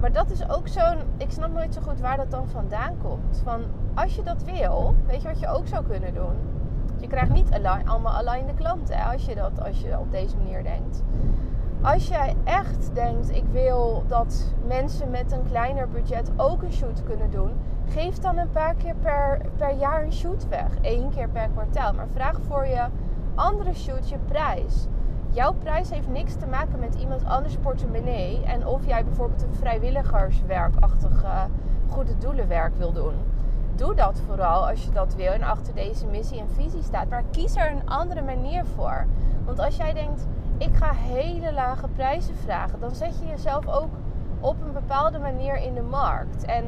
Maar 0.00 0.12
dat 0.12 0.30
is 0.30 0.48
ook 0.48 0.68
zo'n. 0.68 0.98
Ik 1.16 1.30
snap 1.30 1.52
nooit 1.52 1.74
zo 1.74 1.80
goed 1.80 2.00
waar 2.00 2.16
dat 2.16 2.30
dan 2.30 2.48
vandaan 2.48 2.96
komt. 3.02 3.40
Van 3.44 3.62
als 3.94 4.16
je 4.16 4.22
dat 4.22 4.42
wil, 4.42 4.94
weet 5.06 5.22
je 5.22 5.28
wat 5.28 5.40
je 5.40 5.48
ook 5.48 5.66
zou 5.66 5.84
kunnen 5.84 6.14
doen? 6.14 6.36
Je 6.96 7.06
krijgt 7.06 7.32
niet 7.32 7.60
allemaal 7.84 8.12
alleen 8.12 8.46
de 8.46 8.54
klanten 8.54 9.04
als 9.04 9.24
je 9.24 9.34
dat 9.34 9.64
als 9.64 9.80
je 9.80 9.98
op 9.98 10.10
deze 10.10 10.36
manier 10.36 10.62
denkt. 10.62 11.02
Als 11.84 12.08
jij 12.08 12.34
echt 12.44 12.94
denkt, 12.94 13.30
ik 13.30 13.44
wil 13.50 14.04
dat 14.06 14.54
mensen 14.66 15.10
met 15.10 15.32
een 15.32 15.44
kleiner 15.48 15.88
budget 15.88 16.30
ook 16.36 16.62
een 16.62 16.72
shoot 16.72 17.02
kunnen 17.02 17.30
doen, 17.30 17.52
Geef 17.88 18.18
dan 18.18 18.38
een 18.38 18.50
paar 18.50 18.74
keer 18.74 18.94
per, 18.94 19.40
per 19.56 19.74
jaar 19.74 20.02
een 20.02 20.12
shoot 20.12 20.48
weg. 20.48 20.68
Eén 20.82 21.10
keer 21.10 21.28
per 21.28 21.48
kwartaal. 21.48 21.92
Maar 21.92 22.08
vraag 22.12 22.40
voor 22.48 22.66
je 22.66 22.86
andere 23.34 23.74
shoot 23.74 24.08
je 24.08 24.18
prijs. 24.18 24.86
Jouw 25.30 25.52
prijs 25.52 25.90
heeft 25.90 26.08
niks 26.08 26.34
te 26.34 26.46
maken 26.46 26.78
met 26.78 26.94
iemand 26.94 27.24
anders 27.24 27.56
portemonnee. 27.56 28.42
En 28.44 28.66
of 28.66 28.86
jij 28.86 29.04
bijvoorbeeld 29.04 29.42
een 29.42 29.54
vrijwilligerswerkachtig 29.54 31.22
uh, 31.24 31.42
goede 31.88 32.18
doelenwerk 32.18 32.76
wil 32.76 32.92
doen. 32.92 33.14
Doe 33.74 33.94
dat 33.94 34.20
vooral 34.26 34.68
als 34.68 34.84
je 34.84 34.90
dat 34.90 35.14
wil 35.14 35.32
en 35.32 35.42
achter 35.42 35.74
deze 35.74 36.06
missie 36.06 36.40
en 36.40 36.48
visie 36.48 36.82
staat. 36.82 37.08
Maar 37.08 37.24
kies 37.30 37.56
er 37.56 37.70
een 37.70 37.88
andere 37.88 38.22
manier 38.22 38.64
voor. 38.64 39.06
Want 39.44 39.58
als 39.58 39.76
jij 39.76 39.92
denkt, 39.92 40.26
ik 40.58 40.74
ga 40.74 40.92
hele 40.92 41.52
lage 41.52 41.88
prijzen 41.88 42.34
vragen, 42.36 42.80
dan 42.80 42.94
zet 42.94 43.18
je 43.18 43.26
jezelf 43.26 43.68
ook 43.68 43.90
op 44.40 44.56
een 44.62 44.72
bepaalde 44.72 45.18
manier 45.18 45.56
in 45.56 45.74
de 45.74 45.82
markt. 45.82 46.44
En 46.44 46.64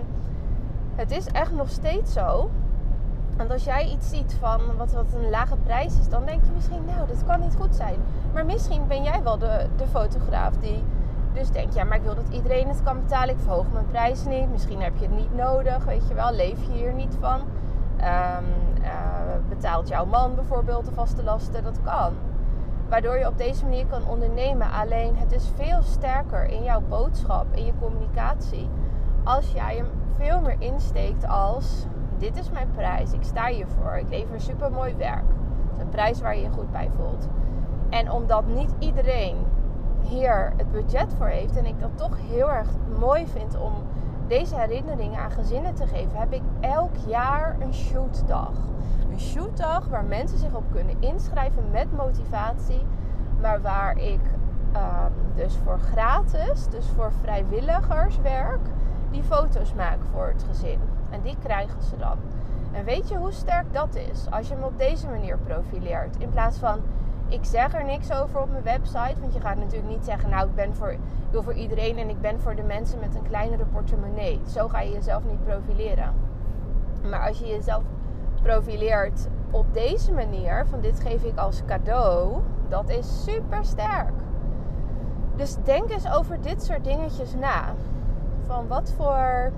het 0.95 1.11
is 1.11 1.27
echt 1.27 1.53
nog 1.53 1.71
steeds 1.71 2.13
zo. 2.13 2.51
Want 3.37 3.51
als 3.51 3.65
jij 3.65 3.87
iets 3.87 4.09
ziet 4.09 4.37
van 4.41 4.61
wat, 4.77 4.93
wat 4.93 5.07
een 5.15 5.31
lage 5.31 5.57
prijs 5.57 5.99
is, 5.99 6.09
dan 6.09 6.25
denk 6.25 6.45
je 6.45 6.51
misschien, 6.55 6.85
nou, 6.85 7.07
dit 7.07 7.25
kan 7.25 7.41
niet 7.41 7.57
goed 7.57 7.77
zijn. 7.77 7.97
Maar 8.33 8.47
misschien 8.47 8.87
ben 8.87 9.03
jij 9.03 9.23
wel 9.23 9.39
de, 9.39 9.67
de 9.77 9.87
fotograaf 9.87 10.57
die 10.57 10.85
dus 11.33 11.51
denkt, 11.51 11.75
ja, 11.75 11.85
maar 11.85 11.97
ik 11.97 12.03
wil 12.03 12.15
dat 12.15 12.29
iedereen 12.31 12.69
het 12.69 12.83
kan 12.83 13.01
betalen. 13.01 13.35
Ik 13.35 13.41
verhoog 13.41 13.67
mijn 13.73 13.87
prijs 13.87 14.25
niet. 14.25 14.51
Misschien 14.51 14.83
heb 14.83 14.97
je 14.97 15.07
het 15.07 15.17
niet 15.17 15.35
nodig, 15.35 15.85
weet 15.85 16.09
je 16.09 16.15
wel. 16.15 16.33
Leef 16.33 16.67
je 16.67 16.73
hier 16.73 16.93
niet 16.93 17.17
van? 17.21 17.41
Um, 18.01 18.45
betaalt 19.49 19.89
jouw 19.89 20.05
man 20.05 20.35
bijvoorbeeld 20.35 20.85
de 20.85 20.93
vaste 20.93 21.23
lasten? 21.23 21.63
Dat 21.63 21.79
kan. 21.85 22.13
Waardoor 22.89 23.19
je 23.19 23.27
op 23.27 23.39
deze 23.39 23.65
manier 23.65 23.87
kan 23.87 24.09
ondernemen. 24.09 24.71
Alleen 24.71 25.17
het 25.17 25.33
is 25.33 25.51
veel 25.55 25.83
sterker 25.83 26.45
in 26.45 26.63
jouw 26.63 26.81
boodschap, 26.89 27.47
in 27.55 27.65
je 27.65 27.73
communicatie. 27.81 28.69
Als 29.25 29.53
jij 29.53 29.77
hem 29.77 29.87
veel 30.17 30.41
meer 30.41 30.57
insteekt 30.59 31.29
als: 31.29 31.87
dit 32.19 32.39
is 32.39 32.51
mijn 32.51 32.71
prijs, 32.75 33.13
ik 33.13 33.23
sta 33.23 33.47
hiervoor, 33.47 33.97
ik 33.97 34.09
lever 34.09 34.41
super 34.41 34.73
mooi 34.73 34.95
werk. 34.95 35.25
Het 35.69 35.77
is 35.77 35.83
een 35.83 35.89
prijs 35.89 36.21
waar 36.21 36.37
je 36.37 36.43
je 36.43 36.51
goed 36.51 36.71
bij 36.73 36.91
voelt. 36.97 37.29
En 37.91 38.11
omdat 38.11 38.47
niet 38.47 38.75
iedereen 38.79 39.37
hier 40.01 40.53
het 40.57 40.71
budget 40.71 41.15
voor 41.17 41.27
heeft 41.27 41.57
en 41.57 41.67
ik 41.67 41.81
dat 41.81 41.91
toch 41.95 42.17
heel 42.29 42.51
erg 42.51 42.69
mooi 42.99 43.27
vind 43.27 43.57
om 43.57 43.73
deze 44.27 44.57
herinneringen 44.57 45.21
aan 45.21 45.31
gezinnen 45.31 45.75
te 45.75 45.87
geven, 45.87 46.19
heb 46.19 46.33
ik 46.33 46.43
elk 46.61 46.97
jaar 47.07 47.57
een 47.61 47.75
shootdag. 47.75 48.53
Een 49.11 49.21
shootdag 49.21 49.89
waar 49.89 50.05
mensen 50.05 50.39
zich 50.39 50.55
op 50.55 50.65
kunnen 50.73 50.97
inschrijven 51.01 51.71
met 51.71 51.93
motivatie, 51.93 52.83
maar 53.41 53.63
waar 53.63 53.99
ik 53.99 54.21
ehm, 54.73 55.13
dus 55.35 55.57
voor 55.65 55.79
gratis, 55.79 56.69
dus 56.69 56.87
voor 56.97 57.13
vrijwilligerswerk, 57.21 58.61
die 59.11 59.23
foto's 59.23 59.75
maak 59.75 59.99
voor 60.13 60.27
het 60.27 60.45
gezin. 60.49 60.79
En 61.11 61.21
die 61.23 61.37
krijgen 61.43 61.83
ze 61.83 61.97
dan. 61.97 62.19
En 62.73 62.85
weet 62.85 63.09
je 63.09 63.17
hoe 63.17 63.33
sterk 63.33 63.73
dat 63.73 63.95
is 63.95 64.31
als 64.31 64.49
je 64.49 64.55
hem 64.55 64.63
op 64.63 64.79
deze 64.79 65.09
manier 65.09 65.39
profileert? 65.39 66.17
In 66.17 66.31
plaats 66.31 66.59
van 66.59 66.81
ik 67.29 67.45
zeg 67.45 67.75
er 67.75 67.85
niks 67.85 68.13
over 68.13 68.41
op 68.41 68.51
mijn 68.51 68.63
website. 68.63 69.21
Want 69.21 69.35
je 69.35 69.41
gaat 69.41 69.57
natuurlijk 69.57 69.89
niet 69.89 70.05
zeggen, 70.05 70.31
nou 70.31 70.49
ik 70.49 70.55
ben 70.55 70.75
voor, 70.75 70.91
ik 70.91 70.99
wil 71.31 71.43
voor 71.43 71.55
iedereen 71.55 71.99
en 71.99 72.09
ik 72.09 72.21
ben 72.21 72.41
voor 72.41 72.55
de 72.55 72.63
mensen 72.63 72.99
met 72.99 73.15
een 73.15 73.23
kleinere 73.23 73.65
portemonnee. 73.65 74.41
Zo 74.49 74.69
ga 74.69 74.81
je 74.81 74.93
jezelf 74.93 75.25
niet 75.25 75.45
profileren. 75.45 76.15
Maar 77.11 77.29
als 77.29 77.39
je 77.39 77.47
jezelf 77.47 77.83
profileert 78.47 79.29
op 79.51 79.75
deze 79.75 80.13
manier, 80.13 80.67
van 80.67 80.81
dit 80.81 81.01
geef 81.01 81.23
ik 81.23 81.39
als 81.39 81.63
cadeau, 81.67 82.43
dat 82.69 82.89
is 82.89 83.25
super 83.25 83.65
sterk. 83.65 84.13
Dus 85.37 85.57
denk 85.65 85.91
eens 85.91 86.11
over 86.13 86.41
dit 86.41 86.63
soort 86.63 86.85
dingetjes 86.85 87.35
na. 87.35 87.75
Van 88.47 88.69
wat 88.69 88.93
voor 88.97 89.53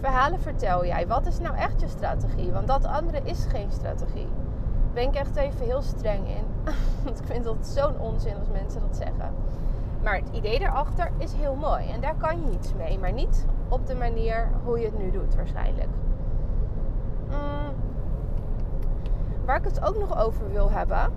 verhalen 0.00 0.40
vertel 0.40 0.86
jij? 0.86 1.06
Wat 1.06 1.26
is 1.26 1.38
nou 1.38 1.56
echt 1.56 1.80
je 1.80 1.88
strategie? 1.88 2.52
Want 2.52 2.66
dat 2.66 2.84
andere 2.84 3.20
is 3.24 3.46
geen 3.48 3.72
strategie. 3.72 4.28
Daar 4.28 4.92
ben 4.92 5.02
ik 5.02 5.14
echt 5.14 5.36
even 5.36 5.66
heel 5.66 5.82
streng 5.82 6.28
in. 6.28 6.44
Want 7.04 7.18
ik 7.20 7.26
vind 7.26 7.44
dat 7.44 7.66
zo'n 7.66 7.98
onzin 8.00 8.38
als 8.38 8.48
mensen 8.52 8.80
dat 8.80 8.96
zeggen. 8.96 9.34
Maar 10.02 10.14
het 10.14 10.28
idee 10.32 10.60
erachter 10.60 11.10
is 11.18 11.32
heel 11.32 11.54
mooi. 11.54 11.90
En 11.90 12.00
daar 12.00 12.14
kan 12.16 12.40
je 12.40 12.52
iets 12.52 12.74
mee. 12.74 12.98
Maar 12.98 13.12
niet 13.12 13.46
op 13.68 13.86
de 13.86 13.94
manier 13.94 14.48
hoe 14.64 14.78
je 14.78 14.84
het 14.84 14.98
nu 14.98 15.10
doet 15.10 15.34
waarschijnlijk. 15.34 15.88
Mm. 17.28 17.89
Waar 19.50 19.58
ik 19.58 19.64
het 19.64 19.84
ook 19.84 19.98
nog 19.98 20.18
over 20.18 20.50
wil 20.50 20.70
hebben, 20.70 21.12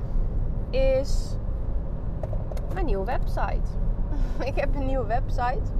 is 0.69 1.37
mijn 2.73 2.85
nieuwe 2.85 3.05
website. 3.05 3.69
ik 4.49 4.55
heb 4.55 4.75
een 4.75 4.85
nieuwe 4.85 5.05
website. 5.05 5.71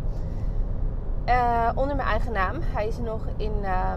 Uh, 1.25 1.69
onder 1.75 1.95
mijn 1.95 2.07
eigen 2.07 2.31
naam. 2.31 2.55
Hij 2.61 2.87
is 2.87 2.97
nog 2.97 3.25
in, 3.37 3.51
uh, 3.61 3.93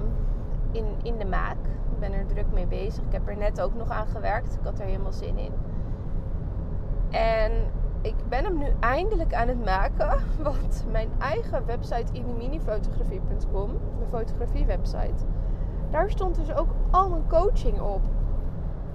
in, 0.71 0.85
in 1.03 1.19
de 1.19 1.25
maak. 1.25 1.57
Ik 1.93 1.99
ben 1.99 2.13
er 2.13 2.27
druk 2.27 2.53
mee 2.53 2.67
bezig. 2.67 3.05
Ik 3.05 3.13
heb 3.13 3.29
er 3.29 3.37
net 3.37 3.61
ook 3.61 3.75
nog 3.75 3.91
aan 3.91 4.07
gewerkt. 4.07 4.55
Ik 4.55 4.65
had 4.65 4.79
er 4.79 4.87
helemaal 4.87 5.13
zin 5.13 5.39
in. 5.39 5.53
En 7.11 7.53
ik 8.01 8.15
ben 8.29 8.45
hem 8.45 8.59
nu 8.59 8.67
eindelijk 8.81 9.35
aan 9.35 9.49
het 9.49 9.65
maken. 9.65 10.19
Want 10.43 10.85
mijn 10.91 11.09
eigen 11.19 11.67
website 11.67 12.13
iniminifotografie.com, 12.13 13.71
mijn 13.99 14.11
fotografiewebsite, 14.11 15.25
daar 15.91 16.11
stond 16.11 16.37
dus 16.37 16.55
ook 16.55 16.71
al 16.91 17.09
mijn 17.09 17.29
coaching 17.29 17.81
op. 17.81 18.01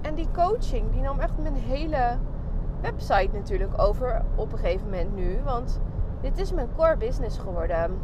En 0.02 0.14
die 0.14 0.28
coaching 0.32 0.92
die 0.92 1.02
nam 1.02 1.18
echt 1.20 1.38
mijn 1.38 1.54
hele 1.54 2.18
website 2.80 3.28
natuurlijk 3.32 3.80
over 3.80 4.22
op 4.34 4.52
een 4.52 4.58
gegeven 4.58 4.84
moment 4.84 5.14
nu. 5.14 5.40
Want 5.44 5.80
dit 6.20 6.38
is 6.38 6.52
mijn 6.52 6.68
core 6.76 6.96
business 6.96 7.38
geworden. 7.38 7.98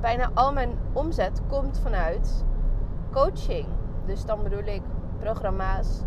Bijna 0.00 0.30
al 0.34 0.52
mijn 0.52 0.70
omzet 0.92 1.42
komt 1.46 1.78
vanuit 1.78 2.44
coaching. 3.10 3.66
Dus 4.06 4.24
dan 4.24 4.42
bedoel 4.42 4.64
ik 4.64 4.82
programma's, 5.18 6.02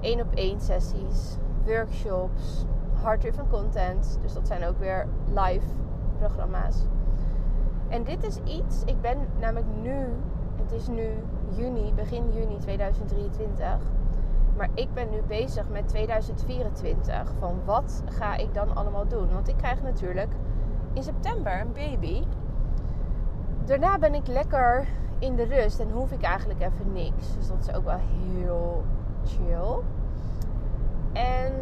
één 0.00 0.20
op 0.20 0.34
één 0.34 0.60
sessies, 0.60 1.36
workshops, 1.64 2.66
hard-driven 3.02 3.48
content. 3.48 4.18
Dus 4.22 4.32
dat 4.32 4.46
zijn 4.46 4.64
ook 4.64 4.78
weer 4.78 5.06
live 5.26 5.66
programma's. 6.18 6.86
En 7.88 8.04
dit 8.04 8.24
is 8.24 8.36
iets, 8.44 8.84
ik 8.84 9.00
ben 9.00 9.18
namelijk 9.38 9.66
nu, 9.82 10.06
het 10.56 10.72
is 10.72 10.88
nu 10.88 11.08
juni, 11.50 11.94
begin 11.94 12.32
juni 12.32 12.58
2023. 12.58 13.78
Maar 14.60 14.70
ik 14.74 14.94
ben 14.94 15.10
nu 15.10 15.22
bezig 15.26 15.68
met 15.68 15.88
2024. 15.88 17.32
Van 17.38 17.60
wat 17.64 18.02
ga 18.06 18.36
ik 18.36 18.54
dan 18.54 18.76
allemaal 18.76 19.08
doen? 19.08 19.32
Want 19.32 19.48
ik 19.48 19.56
krijg 19.56 19.82
natuurlijk 19.82 20.32
in 20.92 21.02
september 21.02 21.60
een 21.60 21.72
baby. 21.72 22.24
Daarna 23.64 23.98
ben 23.98 24.14
ik 24.14 24.26
lekker 24.26 24.86
in 25.18 25.36
de 25.36 25.44
rust 25.44 25.80
en 25.80 25.90
hoef 25.90 26.12
ik 26.12 26.22
eigenlijk 26.22 26.60
even 26.60 26.92
niks. 26.92 27.36
Dus 27.36 27.48
dat 27.48 27.56
is 27.60 27.74
ook 27.74 27.84
wel 27.84 27.98
heel 27.98 28.84
chill. 29.24 29.82
En 31.12 31.52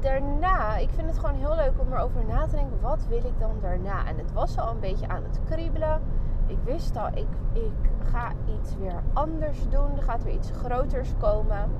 daarna, 0.00 0.76
ik 0.76 0.90
vind 0.90 1.06
het 1.06 1.18
gewoon 1.18 1.34
heel 1.34 1.54
leuk 1.54 1.72
om 1.76 1.92
erover 1.92 2.24
na 2.24 2.46
te 2.46 2.56
denken. 2.56 2.80
Wat 2.80 3.06
wil 3.08 3.24
ik 3.24 3.38
dan 3.38 3.54
daarna? 3.60 4.06
En 4.06 4.18
het 4.18 4.32
was 4.32 4.58
al 4.58 4.70
een 4.70 4.80
beetje 4.80 5.08
aan 5.08 5.22
het 5.22 5.40
kriebelen. 5.44 6.00
Ik 6.46 6.58
wist 6.64 6.96
al, 6.96 7.06
ik, 7.06 7.28
ik 7.52 7.90
ga 8.10 8.32
iets 8.58 8.76
weer 8.76 9.02
anders 9.12 9.68
doen. 9.68 9.96
Er 9.96 10.02
gaat 10.02 10.22
weer 10.22 10.34
iets 10.34 10.50
groters 10.50 11.14
komen. 11.18 11.70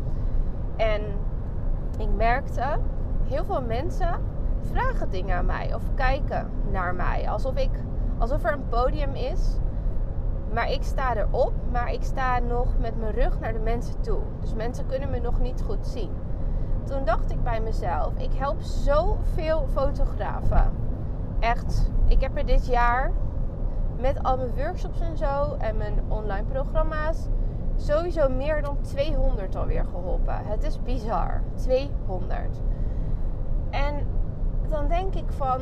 En 0.81 1.03
ik 1.99 2.09
merkte, 2.17 2.79
heel 3.25 3.45
veel 3.45 3.63
mensen 3.63 4.21
vragen 4.61 5.11
dingen 5.11 5.37
aan 5.37 5.47
mij 5.47 5.75
of 5.75 5.83
kijken 5.95 6.51
naar 6.71 6.95
mij. 6.95 7.31
Alsof, 7.31 7.57
ik, 7.57 7.71
alsof 8.19 8.45
er 8.45 8.53
een 8.53 8.69
podium 8.69 9.15
is 9.15 9.59
maar 10.53 10.71
ik 10.71 10.83
sta 10.83 11.17
erop, 11.17 11.53
maar 11.73 11.93
ik 11.93 12.03
sta 12.03 12.39
nog 12.39 12.79
met 12.79 12.99
mijn 12.99 13.13
rug 13.13 13.41
naar 13.41 13.53
de 13.53 13.59
mensen 13.59 14.01
toe. 14.01 14.21
Dus 14.41 14.55
mensen 14.55 14.87
kunnen 14.87 15.11
me 15.11 15.21
nog 15.21 15.41
niet 15.41 15.63
goed 15.63 15.87
zien. 15.87 16.11
Toen 16.85 17.05
dacht 17.05 17.31
ik 17.31 17.43
bij 17.43 17.61
mezelf, 17.61 18.13
ik 18.17 18.33
help 18.35 18.61
zoveel 18.61 19.67
fotografen. 19.73 20.73
Echt, 21.41 21.91
ik 22.07 22.21
heb 22.21 22.37
er 22.37 22.47
dit 22.47 22.67
jaar 22.67 23.13
met 23.99 24.23
al 24.23 24.37
mijn 24.37 24.55
workshops 24.57 25.01
en 25.01 25.17
zo 25.17 25.55
en 25.59 25.77
mijn 25.77 26.03
online 26.09 26.47
programma's 26.49 27.27
sowieso 27.81 28.29
meer 28.29 28.63
dan 28.63 28.77
200 28.81 29.57
alweer 29.57 29.85
geholpen. 29.85 30.45
Het 30.45 30.63
is 30.63 30.83
bizar. 30.83 31.43
200. 31.55 32.61
En 33.71 34.07
dan 34.69 34.89
denk 34.89 35.15
ik 35.15 35.33
van, 35.33 35.61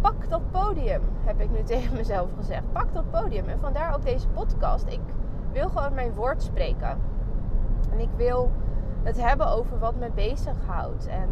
pak 0.00 0.28
dat 0.28 0.50
podium, 0.50 1.02
heb 1.24 1.40
ik 1.40 1.50
nu 1.50 1.62
tegen 1.72 1.96
mezelf 1.96 2.30
gezegd. 2.36 2.72
Pak 2.72 2.92
dat 2.92 3.10
podium. 3.10 3.48
En 3.48 3.58
vandaar 3.58 3.94
ook 3.94 4.04
deze 4.04 4.28
podcast. 4.28 4.86
Ik 4.86 5.00
wil 5.52 5.68
gewoon 5.68 5.94
mijn 5.94 6.14
woord 6.14 6.42
spreken. 6.42 6.98
En 7.92 7.98
ik 7.98 8.10
wil 8.16 8.50
het 9.02 9.22
hebben 9.22 9.46
over 9.46 9.78
wat 9.78 9.94
me 9.94 10.10
bezighoudt. 10.14 11.06
En 11.06 11.28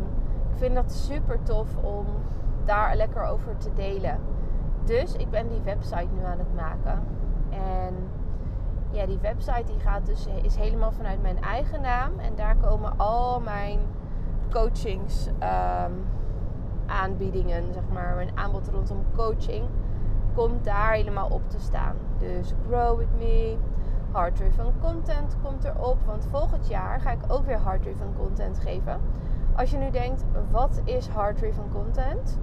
ik 0.50 0.56
vind 0.56 0.74
dat 0.74 0.92
super 0.92 1.42
tof 1.42 1.76
om 1.76 2.06
daar 2.64 2.96
lekker 2.96 3.24
over 3.24 3.56
te 3.56 3.72
delen. 3.72 4.20
Dus 4.84 5.14
ik 5.14 5.30
ben 5.30 5.48
die 5.48 5.60
website 5.60 6.08
nu 6.14 6.24
aan 6.24 6.38
het 6.38 6.54
maken. 6.54 7.02
En 7.50 7.94
ja, 8.96 9.06
die 9.06 9.18
website 9.18 9.64
die 9.64 9.80
gaat 9.80 10.06
dus, 10.06 10.26
is 10.42 10.56
helemaal 10.56 10.92
vanuit 10.92 11.22
mijn 11.22 11.40
eigen 11.40 11.80
naam. 11.80 12.18
En 12.18 12.34
daar 12.34 12.56
komen 12.56 12.98
al 12.98 13.40
mijn 13.40 13.78
coachings. 14.50 15.26
Um, 15.26 16.04
aanbiedingen, 16.86 17.72
zeg 17.72 17.82
maar, 17.92 18.14
mijn 18.14 18.30
aanbod 18.34 18.68
rondom 18.68 19.04
coaching 19.16 19.64
komt 20.34 20.64
daar 20.64 20.92
helemaal 20.92 21.28
op 21.28 21.50
te 21.50 21.60
staan. 21.60 21.96
Dus 22.18 22.52
Grow 22.66 22.98
With 22.98 23.18
Me, 23.18 23.56
Hard 24.10 24.36
Driven 24.36 24.72
Content 24.80 25.36
komt 25.42 25.64
erop. 25.64 25.98
Want 26.06 26.26
volgend 26.30 26.68
jaar 26.68 27.00
ga 27.00 27.10
ik 27.10 27.20
ook 27.28 27.46
weer 27.46 27.58
Hard 27.58 27.82
Driven 27.82 28.14
Content 28.18 28.58
geven. 28.58 29.00
Als 29.56 29.70
je 29.70 29.76
nu 29.76 29.90
denkt, 29.90 30.24
wat 30.50 30.80
is 30.84 31.08
Hard 31.08 31.36
Driven 31.36 31.68
Content? 31.72 32.38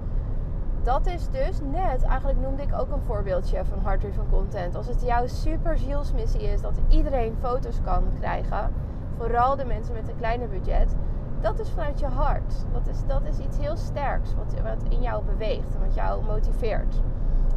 Dat 0.84 1.06
is 1.06 1.28
dus 1.28 1.60
net, 1.60 2.02
eigenlijk 2.02 2.40
noemde 2.40 2.62
ik 2.62 2.78
ook 2.78 2.90
een 2.90 3.02
voorbeeldje 3.02 3.64
van 3.64 3.78
Hard 3.78 4.00
Driven 4.00 4.26
Content. 4.30 4.74
Als 4.74 4.86
het 4.86 5.02
jouw 5.02 5.26
super 5.26 5.78
zielsmissie 5.78 6.42
is 6.42 6.60
dat 6.60 6.80
iedereen 6.88 7.36
foto's 7.40 7.80
kan 7.84 8.04
krijgen, 8.18 8.72
vooral 9.16 9.56
de 9.56 9.64
mensen 9.64 9.94
met 9.94 10.08
een 10.08 10.16
kleiner 10.16 10.48
budget, 10.48 10.96
dat 11.40 11.58
is 11.58 11.70
vanuit 11.70 12.00
je 12.00 12.06
hart. 12.06 12.54
Dat 12.72 12.88
is, 12.88 13.06
dat 13.06 13.22
is 13.24 13.38
iets 13.38 13.58
heel 13.58 13.76
sterks 13.76 14.34
wat, 14.34 14.60
wat 14.62 14.82
in 14.88 15.02
jou 15.02 15.24
beweegt 15.24 15.74
en 15.74 15.80
wat 15.80 15.94
jou 15.94 16.24
motiveert. 16.24 17.02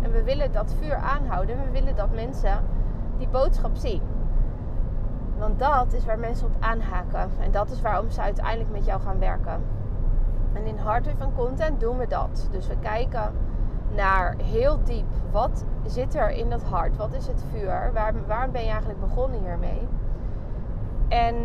En 0.02 0.12
we 0.12 0.24
willen 0.24 0.52
dat 0.52 0.74
vuur 0.80 0.96
aanhouden. 0.96 1.58
En 1.58 1.64
we 1.64 1.72
willen 1.72 1.96
dat 1.96 2.14
mensen 2.14 2.64
die 3.18 3.28
boodschap 3.28 3.76
zien. 3.76 4.02
Want 5.38 5.60
dat 5.60 5.94
is 5.94 6.06
waar 6.06 6.20
mensen 6.20 6.48
op 6.48 6.56
aanhaken. 6.60 7.30
En 7.40 7.52
dat 7.52 7.70
is 7.70 7.82
waarom 7.82 8.10
ze 8.10 8.22
uiteindelijk 8.22 8.72
met 8.72 8.86
jou 8.86 9.02
gaan 9.02 9.20
werken. 9.20 9.62
En 10.58 10.66
in 10.66 10.78
Hard 10.78 11.08
van 11.18 11.34
Content 11.36 11.80
doen 11.80 11.98
we 11.98 12.08
dat. 12.08 12.48
Dus 12.52 12.68
we 12.68 12.76
kijken 12.80 13.32
naar 13.96 14.36
heel 14.44 14.84
diep. 14.84 15.06
Wat 15.32 15.66
zit 15.86 16.16
er 16.16 16.30
in 16.30 16.50
dat 16.50 16.64
hart? 16.64 16.98
Wat 16.98 17.14
is 17.14 17.28
het 17.28 17.44
vuur? 17.52 17.92
Waar, 17.94 18.14
waarom 18.28 18.52
ben 18.52 18.64
je 18.64 18.70
eigenlijk 18.70 19.00
begonnen 19.00 19.40
hiermee? 19.40 19.88
En 21.08 21.36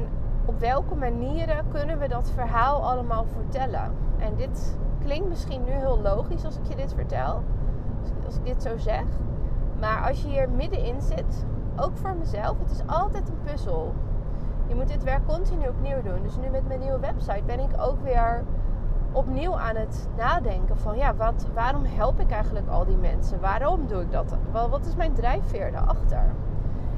op 0.44 0.60
welke 0.60 0.94
manieren 0.94 1.64
kunnen 1.72 1.98
we 1.98 2.08
dat 2.08 2.30
verhaal 2.30 2.82
allemaal 2.90 3.24
vertellen? 3.24 3.92
En 4.18 4.36
dit 4.36 4.78
klinkt 5.04 5.28
misschien 5.28 5.64
nu 5.64 5.70
heel 5.70 6.00
logisch 6.00 6.44
als 6.44 6.56
ik 6.56 6.64
je 6.68 6.76
dit 6.76 6.94
vertel 6.94 7.42
als 8.24 8.36
ik 8.36 8.44
dit 8.44 8.62
zo 8.62 8.76
zeg. 8.76 9.04
Maar 9.80 10.08
als 10.08 10.22
je 10.22 10.28
hier 10.28 10.48
middenin 10.50 11.00
zit, 11.00 11.44
ook 11.76 11.96
voor 11.96 12.16
mezelf, 12.16 12.58
het 12.58 12.70
is 12.70 12.86
altijd 12.86 13.28
een 13.28 13.40
puzzel. 13.44 13.94
Je 14.68 14.74
moet 14.74 14.88
dit 14.88 15.02
werk 15.02 15.26
continu 15.26 15.68
opnieuw 15.68 16.02
doen. 16.02 16.22
Dus 16.22 16.36
nu 16.36 16.48
met 16.48 16.66
mijn 16.66 16.80
nieuwe 16.80 16.98
website 16.98 17.42
ben 17.46 17.60
ik 17.60 17.70
ook 17.78 18.02
weer 18.02 18.44
opnieuw 19.12 19.58
aan 19.58 19.76
het 19.76 20.08
nadenken 20.16 20.76
van 20.76 20.96
ja, 20.96 21.14
wat, 21.14 21.46
waarom 21.54 21.84
help 21.84 22.20
ik 22.20 22.30
eigenlijk 22.30 22.68
al 22.68 22.84
die 22.84 22.96
mensen? 22.96 23.40
Waarom 23.40 23.86
doe 23.86 24.02
ik 24.02 24.12
dat? 24.12 24.36
Wat 24.52 24.86
is 24.86 24.96
mijn 24.96 25.12
drijfveer 25.12 25.72
daarachter? 25.72 26.34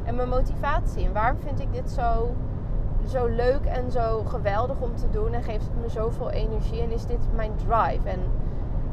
En 0.05 0.15
mijn 0.15 0.29
motivatie. 0.29 1.05
En 1.05 1.13
waarom 1.13 1.39
vind 1.39 1.61
ik 1.61 1.73
dit 1.73 1.91
zo, 1.91 2.35
zo 3.07 3.27
leuk 3.27 3.65
en 3.65 3.91
zo 3.91 4.25
geweldig 4.25 4.81
om 4.81 4.97
te 4.97 5.11
doen? 5.11 5.33
En 5.33 5.43
geeft 5.43 5.67
het 5.67 5.81
me 5.81 5.89
zoveel 5.89 6.31
energie? 6.31 6.83
En 6.83 6.91
is 6.91 7.07
dit 7.07 7.29
mijn 7.35 7.53
drive? 7.57 8.09
En 8.09 8.21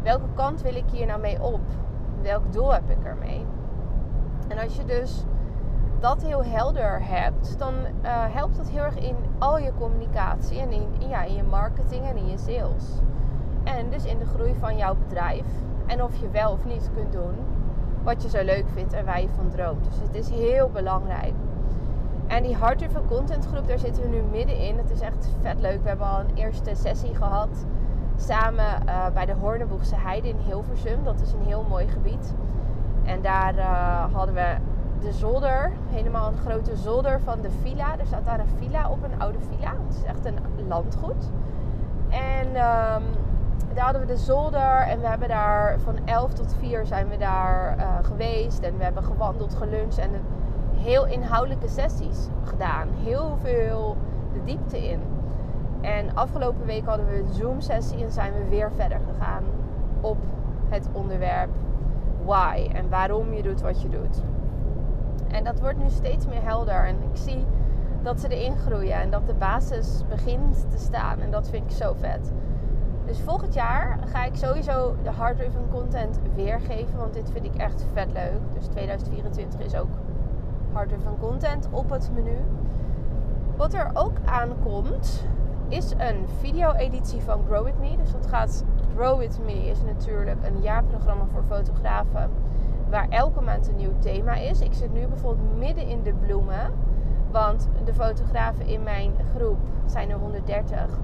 welke 0.03 0.27
kant 0.33 0.61
wil 0.61 0.75
ik 0.75 0.89
hier 0.91 1.05
nou 1.05 1.19
mee 1.19 1.41
op? 1.41 1.61
welk 2.21 2.53
doel 2.53 2.73
heb 2.73 2.89
ik 2.89 3.03
ermee? 3.03 3.45
En 4.47 4.57
als 4.57 4.75
je 4.75 4.85
dus 4.85 5.23
dat 6.01 6.21
heel 6.21 6.43
helder 6.43 6.99
hebt, 7.03 7.59
dan 7.59 7.73
uh, 7.73 8.09
helpt 8.33 8.57
dat 8.57 8.69
heel 8.69 8.83
erg 8.83 8.97
in 8.97 9.15
al 9.37 9.57
je 9.57 9.71
communicatie 9.79 10.59
en 10.59 10.71
in, 10.71 10.87
ja, 11.09 11.23
in 11.23 11.35
je 11.35 11.43
marketing 11.43 12.05
en 12.05 12.17
in 12.17 12.29
je 12.29 12.37
sales. 12.37 12.83
En 13.63 13.89
dus 13.89 14.05
in 14.05 14.17
de 14.17 14.25
groei 14.25 14.55
van 14.59 14.77
jouw 14.77 14.95
bedrijf. 14.95 15.45
En 15.85 16.03
of 16.03 16.15
je 16.15 16.29
wel 16.29 16.51
of 16.51 16.65
niet 16.65 16.89
kunt 16.93 17.11
doen 17.11 17.35
wat 18.03 18.21
je 18.21 18.29
zo 18.29 18.43
leuk 18.43 18.65
vindt 18.73 18.93
en 18.93 19.05
waar 19.05 19.21
je 19.21 19.29
van 19.35 19.49
droomt. 19.49 19.85
Dus 19.85 19.99
het 20.01 20.15
is 20.15 20.29
heel 20.29 20.69
belangrijk. 20.69 21.33
En 22.27 22.43
die 22.43 22.55
Harder 22.55 22.91
van 22.91 23.07
Content 23.07 23.45
groep, 23.45 23.67
daar 23.67 23.79
zitten 23.79 24.03
we 24.03 24.09
nu 24.09 24.21
middenin. 24.31 24.77
Het 24.77 24.91
is 24.91 25.01
echt 25.01 25.29
vet 25.41 25.59
leuk. 25.59 25.81
We 25.81 25.87
hebben 25.87 26.07
al 26.07 26.19
een 26.19 26.35
eerste 26.35 26.75
sessie 26.75 27.15
gehad 27.15 27.65
samen 28.15 28.65
uh, 28.85 29.07
bij 29.13 29.25
de 29.25 29.33
Horneboegse 29.33 29.95
Heide 29.95 30.27
in 30.27 30.37
Hilversum. 30.45 31.03
Dat 31.03 31.21
is 31.21 31.33
een 31.33 31.45
heel 31.45 31.65
mooi 31.69 31.87
gebied. 31.87 32.33
En 33.03 33.21
daar 33.21 33.55
uh, 33.55 34.13
hadden 34.13 34.35
we 34.35 34.55
de 35.01 35.11
zolder, 35.11 35.71
helemaal 35.89 36.27
een 36.27 36.37
grote 36.37 36.75
zolder 36.75 37.19
van 37.19 37.41
de 37.41 37.49
villa. 37.61 37.99
Er 37.99 38.05
staat 38.05 38.25
daar 38.25 38.39
een 38.39 38.57
villa 38.59 38.89
op, 38.89 39.03
een 39.03 39.21
oude 39.21 39.37
villa. 39.39 39.73
Het 39.87 39.97
is 39.97 40.03
echt 40.03 40.25
een 40.25 40.67
landgoed. 40.67 41.29
En 42.09 42.47
um, 42.47 43.03
daar 43.73 43.83
hadden 43.83 44.01
we 44.01 44.07
de 44.07 44.17
zolder 44.17 44.77
en 44.87 45.01
we 45.01 45.07
hebben 45.07 45.27
daar 45.27 45.79
van 45.79 45.97
11 46.05 46.33
tot 46.33 46.55
4 46.59 46.85
zijn 46.85 47.09
we 47.09 47.17
daar 47.17 47.77
uh, 47.77 47.97
geweest. 48.01 48.59
En 48.59 48.77
we 48.77 48.83
hebben 48.83 49.03
gewandeld, 49.03 49.55
geluncht 49.55 49.97
en 49.97 50.09
heel 50.73 51.05
inhoudelijke 51.05 51.67
sessies 51.67 52.27
gedaan. 52.43 52.87
Heel 53.03 53.37
veel 53.41 53.97
de 54.33 54.43
diepte 54.43 54.87
in. 54.89 54.99
En 55.81 56.15
afgelopen 56.15 56.65
week 56.65 56.85
hadden 56.85 57.07
we 57.07 57.17
een 57.17 57.33
Zoom-sessie 57.33 58.03
en 58.03 58.11
zijn 58.11 58.33
we 58.33 58.49
weer 58.49 58.71
verder 58.75 58.99
gegaan 59.13 59.43
op 60.01 60.17
het 60.69 60.87
onderwerp 60.91 61.49
why 62.25 62.69
en 62.73 62.89
waarom 62.89 63.33
je 63.33 63.41
doet 63.41 63.61
wat 63.61 63.81
je 63.81 63.89
doet. 63.89 64.21
En 65.31 65.43
dat 65.43 65.59
wordt 65.59 65.77
nu 65.77 65.89
steeds 65.89 66.27
meer 66.27 66.43
helder 66.43 66.85
en 66.85 66.95
ik 66.95 67.17
zie 67.17 67.45
dat 68.01 68.19
ze 68.19 68.27
erin 68.27 68.57
groeien 68.57 69.01
en 69.01 69.11
dat 69.11 69.27
de 69.27 69.33
basis 69.33 70.01
begint 70.09 70.71
te 70.71 70.77
staan 70.77 71.19
en 71.19 71.31
dat 71.31 71.49
vind 71.49 71.71
ik 71.71 71.77
zo 71.77 71.93
vet. 71.99 72.31
Dus 73.05 73.19
volgend 73.19 73.53
jaar 73.53 73.99
ga 74.05 74.25
ik 74.25 74.35
sowieso 74.35 74.95
de 75.03 75.09
hard 75.09 75.37
driven 75.37 75.67
content 75.71 76.19
weergeven, 76.35 76.97
want 76.97 77.13
dit 77.13 77.31
vind 77.31 77.45
ik 77.45 77.55
echt 77.55 77.85
vet 77.93 78.11
leuk. 78.11 78.39
Dus 78.53 78.65
2024 78.65 79.59
is 79.59 79.75
ook 79.75 79.89
hard 80.71 80.89
driven 80.89 81.17
content 81.19 81.67
op 81.71 81.89
het 81.89 82.09
menu. 82.13 82.35
Wat 83.55 83.73
er 83.73 83.89
ook 83.93 84.17
aankomt, 84.25 85.25
is 85.67 85.91
een 85.91 86.25
video-editie 86.39 87.21
van 87.21 87.41
Grow 87.47 87.65
With 87.65 87.79
Me. 87.79 87.97
Dus 87.97 88.11
dat 88.11 88.27
gaat. 88.27 88.63
Grow 88.95 89.19
With 89.19 89.39
Me 89.45 89.69
is 89.69 89.81
natuurlijk 89.81 90.37
een 90.43 90.61
jaarprogramma 90.61 91.25
voor 91.33 91.43
fotografen. 91.43 92.29
Waar 92.91 93.09
elke 93.09 93.41
maand 93.41 93.67
een 93.67 93.75
nieuw 93.75 93.99
thema 93.99 94.35
is. 94.35 94.61
Ik 94.61 94.73
zit 94.73 94.93
nu 94.93 95.07
bijvoorbeeld 95.07 95.57
midden 95.57 95.87
in 95.87 96.03
de 96.03 96.13
bloemen. 96.13 96.73
Want 97.31 97.69
de 97.85 97.93
fotografen 97.93 98.65
in 98.65 98.83
mijn 98.83 99.11
groep 99.35 99.57
zijn 99.85 100.09
er 100.09 100.17
130. 100.17 100.99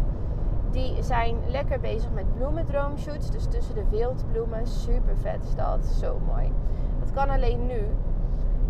Die 0.71 1.03
zijn 1.03 1.35
lekker 1.47 1.79
bezig 1.79 2.11
met 2.13 2.33
bloemendroomshoots. 2.33 3.31
Dus 3.31 3.45
tussen 3.45 3.75
de 3.75 3.83
wildbloemen. 3.89 4.67
Super 4.67 5.17
vet 5.17 5.43
is 5.43 5.55
dat. 5.55 5.85
Zo 5.85 6.19
mooi. 6.25 6.51
Dat 6.99 7.11
kan 7.11 7.29
alleen 7.29 7.65
nu. 7.65 7.81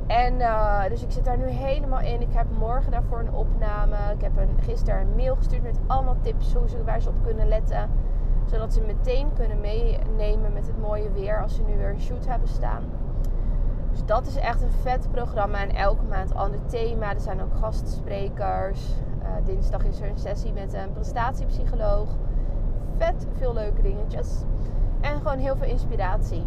En 0.07 0.33
uh, 0.33 0.83
dus 0.89 1.03
ik 1.03 1.11
zit 1.11 1.25
daar 1.25 1.37
nu 1.37 1.49
helemaal 1.49 2.01
in. 2.01 2.21
Ik 2.21 2.33
heb 2.33 2.45
morgen 2.59 2.91
daarvoor 2.91 3.19
een 3.19 3.33
opname. 3.33 3.95
Ik 4.15 4.21
heb 4.21 4.37
een, 4.37 4.57
gisteren 4.61 5.01
een 5.01 5.15
mail 5.15 5.35
gestuurd 5.35 5.63
met 5.63 5.79
allemaal 5.87 6.17
tips 6.21 6.53
hoe 6.53 6.69
ze, 6.69 6.83
waar 6.83 7.01
ze 7.01 7.09
op 7.09 7.23
kunnen 7.23 7.47
letten. 7.47 7.89
Zodat 8.45 8.73
ze 8.73 8.81
meteen 8.81 9.33
kunnen 9.33 9.59
meenemen 9.59 10.53
met 10.53 10.67
het 10.67 10.79
mooie 10.79 11.11
weer 11.11 11.41
als 11.41 11.55
ze 11.55 11.61
nu 11.61 11.77
weer 11.77 11.89
een 11.89 11.99
shoot 11.99 12.25
hebben 12.25 12.47
staan. 12.47 12.83
Dus 13.91 14.05
dat 14.05 14.27
is 14.27 14.35
echt 14.35 14.61
een 14.61 14.71
vet 14.71 15.07
programma. 15.11 15.61
En 15.61 15.75
elke 15.75 16.03
maand 16.03 16.35
ander 16.35 16.65
thema. 16.65 17.13
Er 17.13 17.19
zijn 17.19 17.41
ook 17.41 17.55
gastsprekers. 17.55 18.81
Uh, 19.21 19.45
dinsdag 19.45 19.85
is 19.85 20.01
er 20.01 20.09
een 20.09 20.17
sessie 20.17 20.53
met 20.53 20.73
een 20.73 20.93
prestatiepsycholoog. 20.93 22.09
Vet 22.97 23.27
veel 23.37 23.53
leuke 23.53 23.81
dingetjes. 23.81 24.43
En 25.01 25.17
gewoon 25.17 25.37
heel 25.37 25.55
veel 25.55 25.67
inspiratie. 25.67 26.45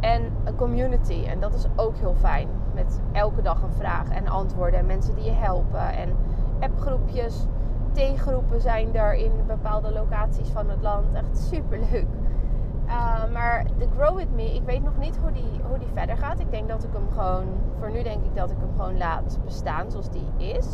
En 0.00 0.32
een 0.44 0.56
community. 0.56 1.24
En 1.26 1.40
dat 1.40 1.54
is 1.54 1.66
ook 1.76 1.96
heel 1.96 2.14
fijn. 2.14 2.48
Met 2.74 3.00
elke 3.12 3.42
dag 3.42 3.62
een 3.62 3.72
vraag 3.72 4.08
en 4.08 4.28
antwoorden. 4.28 4.80
En 4.80 4.86
mensen 4.86 5.14
die 5.14 5.24
je 5.24 5.32
helpen. 5.32 5.92
En 5.92 6.16
appgroepjes. 6.60 7.46
Theegroepen 7.92 8.60
zijn 8.60 8.94
er 8.94 9.14
in 9.14 9.32
bepaalde 9.46 9.92
locaties 9.92 10.48
van 10.48 10.70
het 10.70 10.82
land. 10.82 11.14
Echt 11.14 11.38
super 11.38 11.78
leuk. 11.90 12.06
Uh, 12.86 13.32
maar 13.32 13.66
de 13.78 13.86
Grow 13.96 14.16
With 14.16 14.30
Me, 14.30 14.54
ik 14.54 14.62
weet 14.62 14.82
nog 14.82 14.96
niet 14.96 15.16
hoe 15.16 15.32
die, 15.32 15.60
hoe 15.68 15.78
die 15.78 15.88
verder 15.92 16.16
gaat. 16.16 16.40
Ik 16.40 16.50
denk 16.50 16.68
dat 16.68 16.84
ik 16.84 16.90
hem 16.92 17.10
gewoon, 17.10 17.44
voor 17.78 17.90
nu 17.90 18.02
denk 18.02 18.24
ik 18.24 18.36
dat 18.36 18.50
ik 18.50 18.56
hem 18.58 18.70
gewoon 18.76 18.98
laat 18.98 19.38
bestaan 19.44 19.90
zoals 19.90 20.10
die 20.10 20.26
is. 20.36 20.66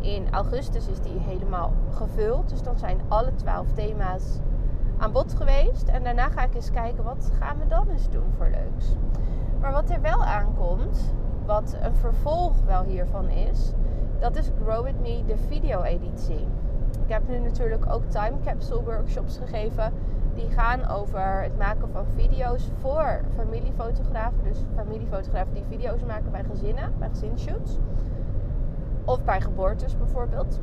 In 0.00 0.26
augustus 0.30 0.88
is 0.88 1.00
die 1.00 1.18
helemaal 1.18 1.72
gevuld. 1.90 2.48
Dus 2.48 2.62
dan 2.62 2.76
zijn 2.76 3.00
alle 3.08 3.34
twaalf 3.34 3.72
thema's 3.72 4.38
aan 4.98 5.12
bod 5.12 5.34
geweest. 5.34 5.88
En 5.88 6.02
daarna 6.02 6.28
ga 6.28 6.42
ik 6.42 6.54
eens 6.54 6.70
kijken 6.70 7.04
wat 7.04 7.30
gaan 7.38 7.58
we 7.58 7.66
dan 7.66 7.88
eens 7.88 8.10
doen 8.10 8.32
voor 8.36 8.48
leuks. 8.50 8.96
Maar 9.60 9.72
wat 9.72 9.90
er 9.90 10.00
wel 10.00 10.24
aankomt, 10.24 11.14
wat 11.46 11.76
een 11.80 11.94
vervolg 11.94 12.60
wel 12.64 12.82
hiervan 12.82 13.28
is, 13.28 13.72
dat 14.18 14.36
is 14.36 14.50
Grow 14.62 14.84
With 14.84 15.00
Me, 15.00 15.24
de 15.26 15.36
video-editie. 15.36 16.46
Ik 17.04 17.12
heb 17.12 17.28
nu 17.28 17.38
natuurlijk 17.38 17.92
ook 17.92 18.04
time 18.04 18.36
capsule 18.44 18.82
workshops 18.82 19.38
gegeven. 19.38 19.92
Die 20.36 20.50
gaan 20.50 20.88
over 20.88 21.42
het 21.42 21.58
maken 21.58 21.88
van 21.92 22.04
video's 22.14 22.70
voor 22.78 23.20
familiefotografen. 23.34 24.44
Dus 24.44 24.58
familiefotografen 24.74 25.54
die 25.54 25.64
video's 25.68 26.04
maken 26.04 26.30
bij 26.30 26.44
gezinnen, 26.44 26.92
bij 26.98 27.08
gezinsshoots. 27.08 27.78
Of 29.04 29.24
bij 29.24 29.40
geboortes 29.40 29.96
bijvoorbeeld. 29.96 30.60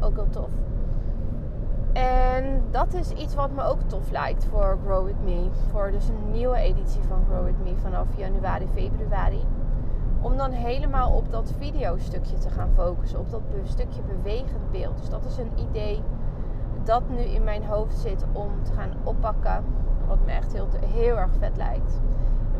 Ook 0.00 0.14
heel 0.14 0.28
tof. 0.28 0.50
En 1.92 2.62
dat 2.70 2.94
is 2.94 3.10
iets 3.10 3.34
wat 3.34 3.50
me 3.50 3.62
ook 3.62 3.80
tof 3.86 4.10
lijkt 4.10 4.44
voor 4.44 4.78
Grow 4.84 5.04
With 5.06 5.22
Me. 5.24 5.48
Voor 5.70 5.90
dus 5.90 6.08
een 6.08 6.30
nieuwe 6.30 6.56
editie 6.56 7.02
van 7.02 7.24
Grow 7.28 7.44
With 7.44 7.62
Me 7.64 7.76
vanaf 7.76 8.06
januari, 8.16 8.66
februari. 8.74 9.44
Om 10.20 10.36
dan 10.36 10.50
helemaal 10.50 11.12
op 11.12 11.30
dat 11.30 11.52
videostukje 11.58 12.38
te 12.38 12.50
gaan 12.50 12.70
focussen. 12.74 13.18
Op 13.18 13.30
dat 13.30 13.42
stukje 13.62 14.02
bewegend 14.02 14.70
beeld. 14.70 14.98
Dus 14.98 15.08
dat 15.08 15.24
is 15.24 15.38
een 15.38 15.52
idee 15.56 16.02
dat 16.88 17.08
nu 17.08 17.18
in 17.18 17.44
mijn 17.44 17.64
hoofd 17.64 17.98
zit 17.98 18.24
om 18.32 18.62
te 18.62 18.72
gaan 18.72 18.90
oppakken. 19.04 19.64
Wat 20.06 20.18
me 20.24 20.32
echt 20.32 20.52
heel, 20.52 20.68
heel 20.86 21.16
erg 21.16 21.30
vet 21.38 21.56
lijkt. 21.56 22.00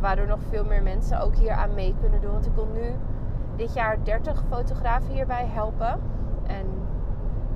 Waardoor 0.00 0.26
nog 0.26 0.40
veel 0.48 0.64
meer 0.64 0.82
mensen 0.82 1.20
ook 1.20 1.34
hier 1.34 1.52
aan 1.52 1.74
mee 1.74 1.94
kunnen 2.00 2.20
doen. 2.20 2.32
Want 2.32 2.46
ik 2.46 2.54
wil 2.54 2.68
nu 2.72 2.92
dit 3.56 3.74
jaar 3.74 4.04
30 4.04 4.44
fotografen 4.48 5.12
hierbij 5.12 5.46
helpen. 5.46 6.00
En 6.46 6.66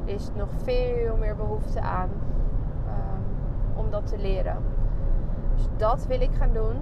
er 0.04 0.14
is 0.14 0.30
nog 0.34 0.48
veel 0.62 1.16
meer 1.16 1.36
behoefte 1.36 1.80
aan 1.80 2.08
um, 2.86 3.24
om 3.74 3.90
dat 3.90 4.06
te 4.06 4.18
leren. 4.18 4.56
Dus 5.54 5.66
dat 5.76 6.06
wil 6.06 6.20
ik 6.20 6.34
gaan 6.34 6.52
doen. 6.52 6.76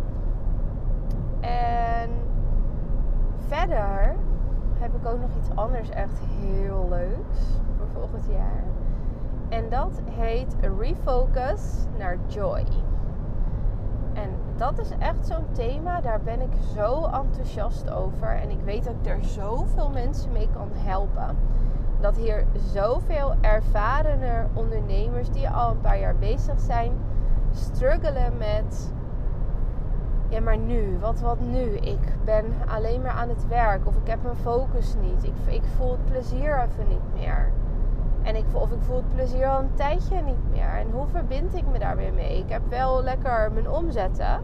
En 1.41 2.11
verder 3.47 4.17
heb 4.79 4.95
ik 4.95 5.07
ook 5.07 5.21
nog 5.21 5.31
iets 5.39 5.51
anders 5.55 5.89
echt 5.89 6.21
heel 6.21 6.87
leuks 6.89 7.39
voor 7.77 7.87
volgend 7.93 8.27
jaar. 8.31 8.70
En 9.51 9.69
dat 9.69 10.01
heet 10.11 10.57
Refocus 10.79 11.87
naar 11.99 12.17
Joy. 12.27 12.65
En 14.13 14.31
dat 14.57 14.79
is 14.79 14.91
echt 14.99 15.27
zo'n 15.27 15.47
thema, 15.53 16.01
daar 16.01 16.21
ben 16.21 16.41
ik 16.41 16.53
zo 16.75 17.05
enthousiast 17.05 17.91
over. 17.91 18.29
En 18.29 18.51
ik 18.51 18.61
weet 18.65 18.85
dat 18.85 18.95
ik 19.03 19.11
er 19.11 19.25
zoveel 19.25 19.91
mensen 19.91 20.33
mee 20.33 20.49
kan 20.53 20.69
helpen. 20.73 21.37
Dat 22.01 22.17
hier 22.17 22.45
zoveel 22.73 23.35
ervarene 23.41 24.47
ondernemers 24.55 25.31
die 25.31 25.49
al 25.49 25.71
een 25.71 25.81
paar 25.81 25.99
jaar 25.99 26.17
bezig 26.17 26.61
zijn, 26.61 26.93
struggelen 27.53 28.37
met 28.39 28.93
ja, 30.29 30.41
maar 30.41 30.59
nu, 30.59 30.99
wat, 31.01 31.21
wat 31.21 31.41
nu? 31.41 31.77
Ik 31.77 32.15
ben 32.25 32.45
alleen 32.69 33.03
maar 33.03 33.11
aan 33.11 33.29
het 33.29 33.49
werk 33.49 33.87
of 33.87 33.97
ik 33.97 34.07
heb 34.07 34.23
mijn 34.23 34.37
focus 34.37 34.95
niet. 35.01 35.25
Ik, 35.25 35.55
ik 35.55 35.63
voel 35.77 35.91
het 35.91 36.05
plezier 36.05 36.59
even 36.59 36.89
niet 36.89 37.15
meer. 37.15 37.53
En 38.23 38.37
ik, 38.37 38.45
of 38.53 38.71
ik 38.71 38.83
voel 38.83 38.97
het 38.97 39.15
plezier 39.15 39.47
al 39.47 39.61
een 39.61 39.75
tijdje 39.75 40.23
niet 40.23 40.51
meer. 40.51 40.69
En 40.69 40.91
hoe 40.91 41.07
verbind 41.07 41.55
ik 41.55 41.67
me 41.73 41.79
daar 41.79 41.97
weer 41.97 42.13
mee? 42.13 42.39
Ik 42.39 42.49
heb 42.49 42.63
wel 42.69 43.03
lekker 43.03 43.53
mijn 43.53 43.71
omzetten, 43.71 44.41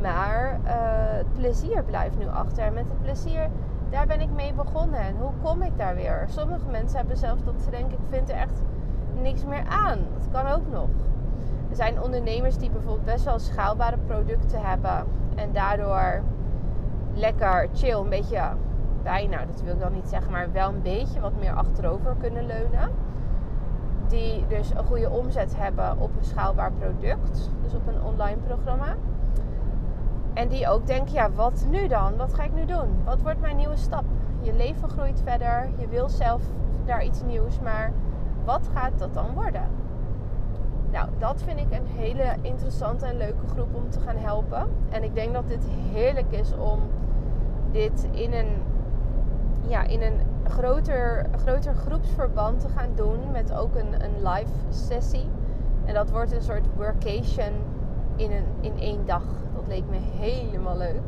maar 0.00 0.60
uh, 0.64 0.70
het 1.16 1.32
plezier 1.32 1.84
blijft 1.84 2.18
nu 2.18 2.28
achter. 2.28 2.64
En 2.64 2.72
met 2.72 2.88
het 2.88 3.02
plezier, 3.02 3.48
daar 3.90 4.06
ben 4.06 4.20
ik 4.20 4.30
mee 4.30 4.52
begonnen. 4.52 5.00
En 5.00 5.16
hoe 5.16 5.32
kom 5.42 5.62
ik 5.62 5.78
daar 5.78 5.94
weer? 5.94 6.24
Sommige 6.28 6.68
mensen 6.70 6.98
hebben 6.98 7.16
zelfs 7.16 7.44
dat 7.44 7.60
ze 7.64 7.70
denken, 7.70 7.92
ik 7.92 8.04
vind 8.08 8.28
er 8.28 8.36
echt 8.36 8.62
niks 9.22 9.44
meer 9.44 9.64
aan. 9.68 9.98
Dat 10.18 10.28
kan 10.30 10.52
ook 10.52 10.70
nog. 10.70 10.88
Er 11.70 11.76
zijn 11.76 12.02
ondernemers 12.02 12.58
die 12.58 12.70
bijvoorbeeld 12.70 13.04
best 13.04 13.24
wel 13.24 13.38
schaalbare 13.38 13.98
producten 14.06 14.60
hebben. 14.62 15.06
En 15.34 15.52
daardoor 15.52 16.22
lekker 17.14 17.68
chill, 17.72 17.98
een 17.98 18.08
beetje 18.08 18.42
bijna, 19.02 19.44
dat 19.44 19.62
wil 19.62 19.74
ik 19.74 19.80
dan 19.80 19.92
niet 19.92 20.08
zeggen, 20.08 20.32
maar 20.32 20.52
wel 20.52 20.68
een 20.68 20.82
beetje 20.82 21.20
wat 21.20 21.32
meer 21.40 21.52
achterover 21.52 22.16
kunnen 22.20 22.46
leunen. 22.46 22.90
Die 24.08 24.46
dus 24.46 24.70
een 24.70 24.84
goede 24.84 25.10
omzet 25.10 25.56
hebben 25.56 25.98
op 25.98 26.10
een 26.16 26.24
schaalbaar 26.24 26.72
product, 26.72 27.50
dus 27.62 27.74
op 27.74 27.86
een 27.86 28.02
online 28.02 28.36
programma. 28.46 28.96
En 30.34 30.48
die 30.48 30.68
ook 30.68 30.86
denken, 30.86 31.12
ja, 31.12 31.30
wat 31.30 31.66
nu 31.70 31.88
dan? 31.88 32.16
Wat 32.16 32.34
ga 32.34 32.42
ik 32.42 32.52
nu 32.52 32.64
doen? 32.64 32.88
Wat 33.04 33.20
wordt 33.20 33.40
mijn 33.40 33.56
nieuwe 33.56 33.76
stap? 33.76 34.04
Je 34.40 34.52
leven 34.52 34.88
groeit 34.88 35.22
verder, 35.24 35.68
je 35.76 35.88
wil 35.88 36.08
zelf 36.08 36.42
daar 36.84 37.04
iets 37.04 37.22
nieuws, 37.22 37.60
maar 37.60 37.92
wat 38.44 38.70
gaat 38.74 38.98
dat 38.98 39.14
dan 39.14 39.34
worden? 39.34 39.68
Nou, 40.90 41.08
dat 41.18 41.42
vind 41.42 41.58
ik 41.58 41.78
een 41.78 41.86
hele 41.86 42.36
interessante 42.40 43.06
en 43.06 43.16
leuke 43.16 43.46
groep 43.46 43.74
om 43.74 43.90
te 43.90 44.00
gaan 44.00 44.16
helpen. 44.16 44.68
En 44.88 45.02
ik 45.02 45.14
denk 45.14 45.32
dat 45.32 45.48
dit 45.48 45.66
heerlijk 45.92 46.32
is 46.32 46.52
om 46.56 46.80
dit 47.70 48.08
in 48.10 48.32
een, 48.32 48.62
ja, 49.66 49.82
in 49.82 50.02
een 50.02 50.20
groter, 50.44 51.26
groter 51.44 51.74
groepsverband 51.74 52.60
te 52.60 52.68
gaan 52.68 52.90
doen. 52.94 53.30
Met 53.32 53.54
ook 53.54 53.74
een, 53.74 54.04
een 54.04 54.28
live 54.28 54.52
sessie. 54.68 55.28
En 55.84 55.94
dat 55.94 56.10
wordt 56.10 56.32
een 56.32 56.42
soort 56.42 56.66
workation 56.76 57.52
in, 58.16 58.32
een, 58.32 58.46
in 58.60 58.78
één 58.78 59.06
dag. 59.06 59.24
Dat 59.54 59.66
leek 59.66 59.84
me 59.90 59.96
helemaal 59.96 60.76
leuk. 60.76 61.00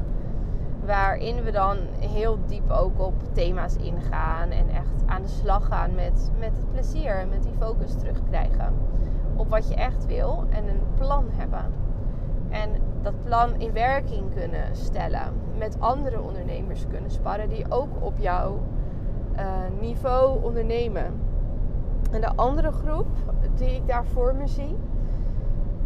Waarin 0.85 1.43
we 1.45 1.51
dan 1.51 1.77
heel 1.99 2.39
diep 2.47 2.71
ook 2.71 3.01
op 3.01 3.15
thema's 3.33 3.77
ingaan. 3.77 4.51
En 4.51 4.69
echt 4.69 5.07
aan 5.07 5.23
de 5.23 5.29
slag 5.29 5.67
gaan 5.67 5.95
met, 5.95 6.31
met 6.39 6.53
het 6.57 6.71
plezier 6.71 7.15
en 7.15 7.29
met 7.29 7.43
die 7.43 7.55
focus 7.59 7.95
terugkrijgen 7.95 8.75
op 9.41 9.51
wat 9.51 9.69
je 9.69 9.75
echt 9.75 10.07
wil 10.07 10.45
en 10.49 10.69
een 10.69 10.83
plan 10.95 11.25
hebben. 11.31 11.65
En 12.49 12.71
dat 13.03 13.25
plan 13.25 13.55
in 13.61 13.73
werking 13.73 14.35
kunnen 14.35 14.77
stellen. 14.77 15.33
Met 15.59 15.77
andere 15.81 16.21
ondernemers 16.21 16.87
kunnen 16.89 17.11
sparren 17.11 17.49
die 17.49 17.71
ook 17.71 17.89
op 18.01 18.19
jouw 18.19 18.61
uh, 19.41 19.81
niveau 19.81 20.43
ondernemen. 20.43 21.21
En 22.11 22.21
de 22.21 22.37
andere 22.37 22.73
groep 22.73 23.07
die 23.55 23.75
ik 23.75 23.87
daar 23.87 24.05
voor 24.05 24.35
me 24.35 24.47
zie, 24.47 24.77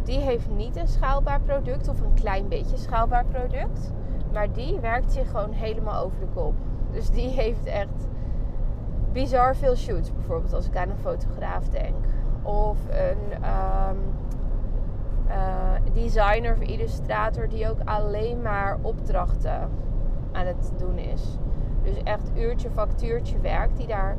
die 0.03 0.19
heeft 0.19 0.49
niet 0.49 0.75
een 0.75 0.87
schaalbaar 0.87 1.41
product 1.41 1.87
of 1.87 2.01
een 2.01 2.13
klein 2.13 2.47
beetje 2.47 2.77
schaalbaar 2.77 3.25
product. 3.25 3.93
Maar 4.33 4.51
die 4.51 4.79
werkt 4.79 5.11
zich 5.11 5.29
gewoon 5.29 5.51
helemaal 5.51 6.03
over 6.03 6.19
de 6.19 6.27
kop. 6.33 6.53
Dus 6.91 7.09
die 7.09 7.29
heeft 7.29 7.65
echt 7.65 8.07
bizar 9.11 9.55
veel 9.55 9.75
shoots. 9.75 10.13
Bijvoorbeeld 10.13 10.53
als 10.53 10.67
ik 10.67 10.77
aan 10.77 10.89
een 10.89 10.97
fotograaf 10.97 11.69
denk 11.69 12.05
of 12.41 12.77
een 12.89 13.31
um, 13.33 13.97
uh, 15.27 15.93
designer 15.93 16.51
of 16.51 16.59
illustrator 16.59 17.49
die 17.49 17.69
ook 17.69 17.79
alleen 17.85 18.41
maar 18.41 18.77
opdrachten 18.81 19.69
aan 20.31 20.45
het 20.45 20.71
doen 20.77 20.97
is. 20.97 21.37
Dus 21.85 22.03
echt 22.03 22.31
uurtje 22.35 22.69
factuurtje 22.69 23.39
werk, 23.39 23.77
die 23.77 23.87
daar 23.87 24.17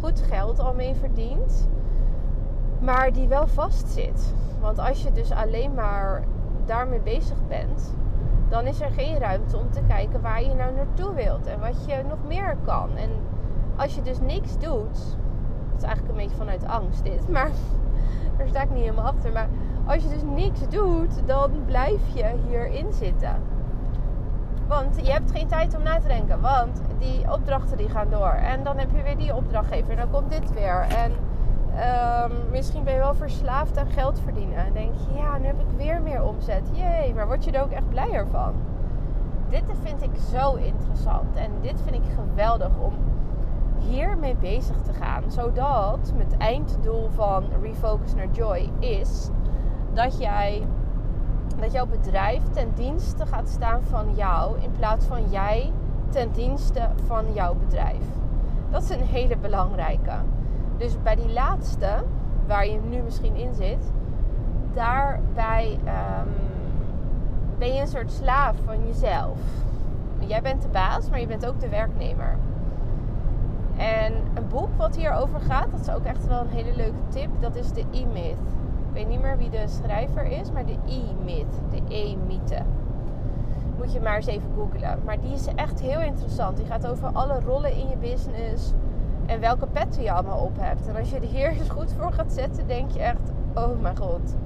goed 0.00 0.20
geld 0.20 0.58
al 0.60 0.74
mee 0.74 0.94
verdient, 0.94 1.68
maar 2.80 3.12
die 3.12 3.28
wel 3.28 3.46
vast 3.46 3.88
zit. 3.88 4.34
Want 4.60 4.78
als 4.78 5.02
je 5.02 5.12
dus 5.12 5.32
alleen 5.32 5.74
maar 5.74 6.24
daarmee 6.64 7.00
bezig 7.00 7.46
bent, 7.48 7.94
dan 8.48 8.66
is 8.66 8.80
er 8.80 8.90
geen 8.90 9.18
ruimte 9.18 9.56
om 9.56 9.70
te 9.70 9.80
kijken 9.88 10.20
waar 10.20 10.42
je 10.42 10.54
nou 10.54 10.74
naartoe 10.74 11.14
wilt 11.14 11.46
en 11.46 11.60
wat 11.60 11.84
je 11.86 12.02
nog 12.08 12.18
meer 12.26 12.56
kan. 12.64 12.96
En 12.96 13.10
als 13.76 13.94
je 13.94 14.02
dus 14.02 14.20
niks 14.20 14.58
doet, 14.58 15.16
is 15.76 15.82
eigenlijk 15.82 16.08
een 16.08 16.22
beetje 16.22 16.36
vanuit 16.36 16.66
angst 16.66 17.04
dit. 17.04 17.28
Maar 17.32 17.50
daar 18.36 18.48
sta 18.48 18.62
ik 18.62 18.70
niet 18.70 18.82
helemaal 18.82 19.04
achter. 19.04 19.32
Maar 19.32 19.48
als 19.86 20.02
je 20.02 20.08
dus 20.08 20.22
niks 20.22 20.68
doet, 20.68 21.26
dan 21.26 21.50
blijf 21.64 22.00
je 22.14 22.34
hierin 22.48 22.92
zitten. 22.92 23.42
Want 24.68 25.06
je 25.06 25.12
hebt 25.12 25.30
geen 25.30 25.46
tijd 25.46 25.76
om 25.76 25.82
na 25.82 25.98
te 25.98 26.08
denken. 26.08 26.40
Want 26.40 26.80
die 26.98 27.32
opdrachten 27.32 27.76
die 27.76 27.88
gaan 27.88 28.10
door. 28.10 28.32
En 28.32 28.64
dan 28.64 28.78
heb 28.78 28.88
je 28.96 29.02
weer 29.02 29.16
die 29.16 29.34
opdrachtgever. 29.34 29.90
En 29.90 29.96
dan 29.96 30.10
komt 30.10 30.30
dit 30.30 30.52
weer. 30.52 30.86
En 30.96 31.12
um, 32.22 32.50
misschien 32.50 32.84
ben 32.84 32.92
je 32.92 32.98
wel 32.98 33.14
verslaafd 33.14 33.78
aan 33.78 33.90
geld 33.90 34.20
verdienen. 34.20 34.56
En 34.56 34.72
denk 34.72 34.94
je, 34.94 35.16
ja, 35.16 35.38
nu 35.38 35.46
heb 35.46 35.60
ik 35.60 35.76
weer 35.76 36.02
meer 36.02 36.22
omzet. 36.22 36.70
Jee, 36.72 37.14
maar 37.14 37.26
word 37.26 37.44
je 37.44 37.50
er 37.50 37.62
ook 37.62 37.70
echt 37.70 37.88
blijer 37.88 38.26
van? 38.30 38.54
Dit 39.48 39.64
vind 39.82 40.02
ik 40.02 40.10
zo 40.32 40.54
interessant. 40.54 41.36
En 41.36 41.50
dit 41.60 41.80
vind 41.80 41.94
ik 41.94 42.12
geweldig 42.14 42.70
om 42.78 42.92
hiermee 43.78 44.36
bezig 44.36 44.76
te 44.82 44.92
gaan. 44.92 45.22
Zodat 45.30 46.12
het 46.16 46.36
einddoel 46.36 47.08
van 47.10 47.44
Refocus 47.62 48.14
naar 48.14 48.28
Joy 48.32 48.70
is 48.78 49.30
dat 49.92 50.18
jij 50.18 50.66
dat 51.60 51.72
jouw 51.72 51.86
bedrijf 51.86 52.42
ten 52.52 52.68
dienste 52.74 53.26
gaat 53.26 53.48
staan 53.48 53.82
van 53.82 54.14
jou 54.14 54.60
in 54.60 54.70
plaats 54.78 55.06
van 55.06 55.30
jij 55.30 55.72
ten 56.08 56.32
dienste 56.32 56.88
van 57.06 57.32
jouw 57.32 57.54
bedrijf. 57.54 58.04
Dat 58.70 58.82
is 58.82 58.90
een 58.90 59.06
hele 59.06 59.36
belangrijke. 59.36 60.12
Dus 60.76 61.02
bij 61.02 61.14
die 61.14 61.32
laatste, 61.32 62.04
waar 62.46 62.66
je 62.66 62.78
nu 62.88 63.02
misschien 63.02 63.36
in 63.36 63.54
zit, 63.54 63.92
daarbij 64.74 65.78
um, 65.84 66.32
ben 67.58 67.74
je 67.74 67.80
een 67.80 67.88
soort 67.88 68.12
slaaf 68.12 68.56
van 68.64 68.86
jezelf. 68.86 69.38
Jij 70.18 70.42
bent 70.42 70.62
de 70.62 70.68
baas, 70.68 71.10
maar 71.10 71.20
je 71.20 71.26
bent 71.26 71.46
ook 71.46 71.60
de 71.60 71.68
werknemer. 71.68 72.36
En 73.76 74.12
een 74.34 74.48
boek 74.48 74.68
wat 74.76 74.96
hierover 74.96 75.40
gaat, 75.40 75.70
dat 75.70 75.80
is 75.80 75.90
ook 75.90 76.04
echt 76.04 76.26
wel 76.26 76.40
een 76.40 76.48
hele 76.48 76.76
leuke 76.76 77.08
tip. 77.08 77.28
Dat 77.40 77.56
is 77.56 77.72
de 77.72 77.84
E-Myth. 77.90 78.55
Weet 78.96 79.08
niet 79.08 79.20
meer 79.20 79.36
wie 79.36 79.50
de 79.50 79.64
schrijver 79.66 80.24
is, 80.24 80.50
maar 80.50 80.66
de 80.66 80.76
E-Myth. 80.86 81.60
De 81.70 81.94
E-mythe. 81.94 82.62
Moet 83.76 83.92
je 83.92 84.00
maar 84.00 84.16
eens 84.16 84.26
even 84.26 84.50
googlen. 84.56 84.98
Maar 85.04 85.20
die 85.20 85.32
is 85.32 85.46
echt 85.54 85.80
heel 85.80 86.00
interessant. 86.00 86.56
Die 86.56 86.66
gaat 86.66 86.86
over 86.86 87.08
alle 87.12 87.40
rollen 87.40 87.72
in 87.72 87.88
je 87.88 87.96
business. 87.96 88.72
En 89.26 89.40
welke 89.40 89.66
petten 89.66 90.02
je 90.02 90.12
allemaal 90.12 90.38
op 90.38 90.56
hebt. 90.60 90.86
En 90.86 90.96
als 90.96 91.10
je 91.10 91.16
er 91.16 91.22
hier 91.22 91.48
eens 91.58 91.68
goed 91.68 91.92
voor 91.92 92.12
gaat 92.12 92.32
zetten, 92.32 92.66
denk 92.66 92.90
je 92.90 92.98
echt... 92.98 93.32
Oh 93.54 93.80
mijn 93.80 93.96
god. 93.96 94.36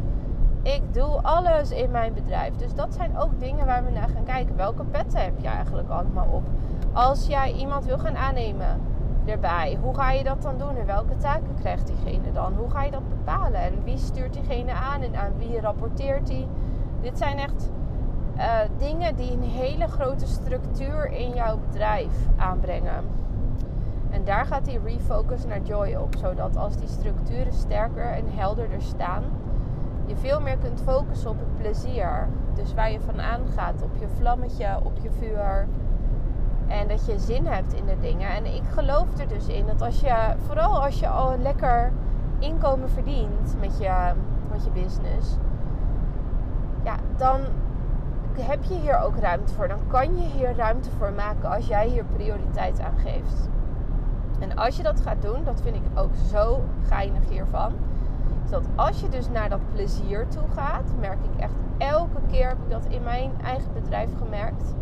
Ik 0.62 0.82
doe 0.94 1.22
alles 1.22 1.70
in 1.70 1.90
mijn 1.90 2.12
bedrijf. 2.12 2.56
Dus 2.56 2.74
dat 2.74 2.94
zijn 2.94 3.18
ook 3.18 3.40
dingen 3.40 3.66
waar 3.66 3.84
we 3.84 3.90
naar 3.90 4.08
gaan 4.08 4.24
kijken. 4.24 4.56
Welke 4.56 4.84
petten 4.84 5.22
heb 5.22 5.38
je 5.40 5.48
eigenlijk 5.48 5.88
allemaal 5.88 6.28
op? 6.32 6.42
Als 6.92 7.26
jij 7.26 7.52
iemand 7.52 7.84
wil 7.84 7.98
gaan 7.98 8.16
aannemen 8.16 8.80
erbij. 9.24 9.78
Hoe 9.82 9.94
ga 9.94 10.10
je 10.10 10.24
dat 10.24 10.42
dan 10.42 10.58
doen 10.58 10.76
en 10.76 10.86
welke 10.86 11.16
taken 11.16 11.54
krijgt 11.60 11.86
diegene 11.86 12.32
dan? 12.32 12.54
Hoe 12.54 12.70
ga 12.70 12.82
je 12.82 12.90
dat 12.90 13.08
bepalen 13.08 13.60
en 13.60 13.84
wie 13.84 13.98
stuurt 13.98 14.32
diegene 14.32 14.72
aan 14.72 15.02
en 15.02 15.16
aan 15.16 15.32
wie 15.38 15.60
rapporteert 15.60 16.26
die? 16.26 16.46
Dit 17.00 17.18
zijn 17.18 17.38
echt 17.38 17.70
uh, 18.36 18.58
dingen 18.78 19.16
die 19.16 19.32
een 19.32 19.42
hele 19.42 19.86
grote 19.86 20.26
structuur 20.26 21.10
in 21.10 21.34
jouw 21.34 21.58
bedrijf 21.58 22.12
aanbrengen. 22.36 23.04
En 24.10 24.24
daar 24.24 24.46
gaat 24.46 24.64
die 24.64 24.78
refocus 24.84 25.46
naar 25.46 25.60
joy 25.62 25.94
op, 25.94 26.16
zodat 26.18 26.56
als 26.56 26.76
die 26.76 26.88
structuren 26.88 27.52
sterker 27.52 28.12
en 28.12 28.24
helderder 28.28 28.82
staan, 28.82 29.24
je 30.06 30.16
veel 30.16 30.40
meer 30.40 30.56
kunt 30.56 30.80
focussen 30.80 31.30
op 31.30 31.38
het 31.38 31.56
plezier. 31.56 32.28
Dus 32.54 32.74
waar 32.74 32.90
je 32.90 33.00
van 33.00 33.20
aangaat, 33.20 33.82
op 33.82 33.96
je 33.98 34.08
vlammetje, 34.08 34.78
op 34.82 34.98
je 35.02 35.10
vuur. 35.10 35.68
En 36.70 36.88
dat 36.88 37.06
je 37.06 37.18
zin 37.18 37.46
hebt 37.46 37.72
in 37.72 37.86
de 37.86 37.96
dingen. 38.00 38.28
En 38.28 38.46
ik 38.46 38.62
geloof 38.72 39.18
er 39.18 39.28
dus 39.28 39.46
in 39.46 39.66
dat 39.66 39.82
als 39.82 40.00
je, 40.00 40.34
vooral 40.46 40.82
als 40.84 41.00
je 41.00 41.08
al 41.08 41.38
lekker 41.38 41.92
inkomen 42.38 42.90
verdient 42.90 43.56
met 43.60 43.78
je, 43.78 44.12
met 44.50 44.64
je 44.64 44.70
business, 44.70 45.36
ja, 46.84 46.94
dan 47.16 47.40
heb 48.38 48.64
je 48.64 48.74
hier 48.74 49.00
ook 49.00 49.16
ruimte 49.16 49.54
voor. 49.54 49.68
Dan 49.68 49.78
kan 49.86 50.16
je 50.16 50.26
hier 50.26 50.56
ruimte 50.56 50.90
voor 50.98 51.12
maken 51.12 51.50
als 51.50 51.66
jij 51.66 51.88
hier 51.88 52.04
prioriteit 52.04 52.80
aan 52.80 52.98
geeft. 52.98 53.48
En 54.38 54.56
als 54.56 54.76
je 54.76 54.82
dat 54.82 55.00
gaat 55.00 55.22
doen, 55.22 55.44
dat 55.44 55.60
vind 55.62 55.76
ik 55.76 55.82
ook 55.94 56.14
zo 56.30 56.64
geinig 56.88 57.28
hiervan. 57.28 57.72
Dat 58.50 58.66
als 58.76 59.00
je 59.00 59.08
dus 59.08 59.28
naar 59.28 59.48
dat 59.48 59.60
plezier 59.72 60.26
toe 60.28 60.48
gaat, 60.54 60.92
merk 61.00 61.18
ik 61.32 61.40
echt 61.40 61.54
elke 61.78 62.20
keer 62.30 62.48
heb 62.48 62.58
ik 62.64 62.70
dat 62.70 62.86
in 62.88 63.02
mijn 63.02 63.30
eigen 63.44 63.72
bedrijf 63.72 64.10
gemerkt. 64.18 64.74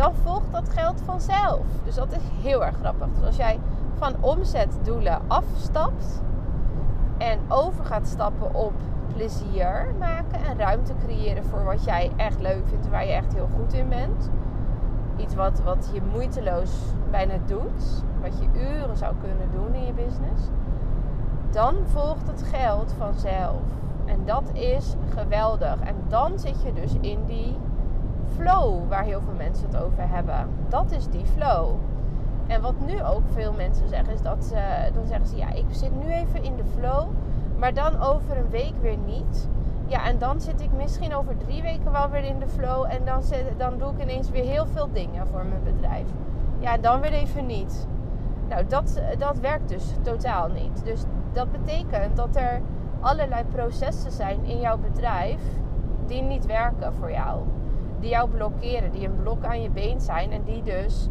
Dan 0.00 0.14
volgt 0.14 0.52
dat 0.52 0.68
geld 0.68 1.02
vanzelf. 1.04 1.60
Dus 1.84 1.94
dat 1.94 2.12
is 2.12 2.42
heel 2.42 2.64
erg 2.64 2.76
grappig. 2.76 3.08
Dus 3.14 3.26
als 3.26 3.36
jij 3.36 3.60
van 3.98 4.14
omzetdoelen 4.20 5.20
afstapt 5.26 6.22
en 7.18 7.38
over 7.48 7.84
gaat 7.84 8.06
stappen 8.06 8.54
op 8.54 8.72
plezier 9.14 9.94
maken 9.98 10.44
en 10.44 10.58
ruimte 10.58 10.92
creëren 11.04 11.44
voor 11.44 11.64
wat 11.64 11.84
jij 11.84 12.10
echt 12.16 12.40
leuk 12.40 12.68
vindt, 12.68 12.88
waar 12.88 13.06
je 13.06 13.12
echt 13.12 13.32
heel 13.34 13.48
goed 13.56 13.72
in 13.72 13.88
bent. 13.88 14.30
Iets 15.16 15.34
wat, 15.34 15.60
wat 15.64 15.90
je 15.92 16.00
moeiteloos 16.12 16.70
bijna 17.10 17.34
doet, 17.46 18.04
wat 18.20 18.38
je 18.38 18.60
uren 18.60 18.96
zou 18.96 19.14
kunnen 19.20 19.50
doen 19.50 19.74
in 19.74 19.86
je 19.86 19.92
business. 19.92 20.42
Dan 21.50 21.74
volgt 21.84 22.26
het 22.26 22.42
geld 22.42 22.94
vanzelf. 22.98 23.62
En 24.04 24.24
dat 24.24 24.50
is 24.52 24.94
geweldig. 25.14 25.80
En 25.80 25.96
dan 26.08 26.38
zit 26.38 26.62
je 26.62 26.72
dus 26.72 26.94
in 27.00 27.24
die 27.24 27.56
flow 28.36 28.88
waar 28.88 29.04
heel 29.04 29.20
veel 29.20 29.34
mensen 29.36 29.66
het 29.66 29.82
over 29.82 30.08
hebben. 30.08 30.48
Dat 30.68 30.90
is 30.90 31.08
die 31.08 31.24
flow. 31.24 31.74
En 32.46 32.62
wat 32.62 32.74
nu 32.86 33.02
ook 33.02 33.22
veel 33.32 33.52
mensen 33.52 33.88
zeggen, 33.88 34.14
is 34.14 34.22
dat 34.22 34.44
ze, 34.44 34.90
dan 34.94 35.06
zeggen 35.06 35.26
ze: 35.26 35.36
Ja, 35.36 35.52
ik 35.52 35.64
zit 35.70 36.04
nu 36.04 36.12
even 36.12 36.42
in 36.42 36.56
de 36.56 36.64
flow. 36.78 37.08
Maar 37.58 37.74
dan 37.74 38.00
over 38.02 38.36
een 38.36 38.50
week 38.50 38.74
weer 38.80 38.96
niet. 38.96 39.48
Ja, 39.86 40.04
en 40.04 40.18
dan 40.18 40.40
zit 40.40 40.60
ik 40.60 40.72
misschien 40.76 41.14
over 41.14 41.36
drie 41.36 41.62
weken 41.62 41.92
wel 41.92 42.10
weer 42.10 42.24
in 42.24 42.38
de 42.38 42.48
flow. 42.48 42.84
En 42.88 43.04
dan, 43.04 43.22
dan 43.56 43.78
doe 43.78 43.90
ik 43.90 44.02
ineens 44.02 44.30
weer 44.30 44.44
heel 44.44 44.66
veel 44.66 44.88
dingen 44.92 45.26
voor 45.26 45.44
mijn 45.44 45.62
bedrijf. 45.62 46.06
Ja, 46.58 46.74
en 46.74 46.80
dan 46.80 47.00
weer 47.00 47.12
even 47.12 47.46
niet. 47.46 47.86
Nou, 48.48 48.66
dat, 48.66 49.02
dat 49.18 49.38
werkt 49.38 49.68
dus 49.68 49.84
totaal 50.02 50.48
niet. 50.48 50.84
Dus 50.84 51.02
dat 51.32 51.52
betekent 51.52 52.16
dat 52.16 52.36
er 52.36 52.60
allerlei 53.00 53.44
processen 53.44 54.12
zijn 54.12 54.44
in 54.44 54.60
jouw 54.60 54.78
bedrijf 54.78 55.40
die 56.06 56.22
niet 56.22 56.46
werken 56.46 56.94
voor 56.94 57.12
jou. 57.12 57.40
Die 58.00 58.10
jou 58.10 58.30
blokkeren, 58.30 58.92
die 58.92 59.06
een 59.06 59.16
blok 59.22 59.44
aan 59.44 59.62
je 59.62 59.70
been 59.70 60.00
zijn 60.00 60.32
en 60.32 60.42
die 60.42 60.62
dus 60.62 61.08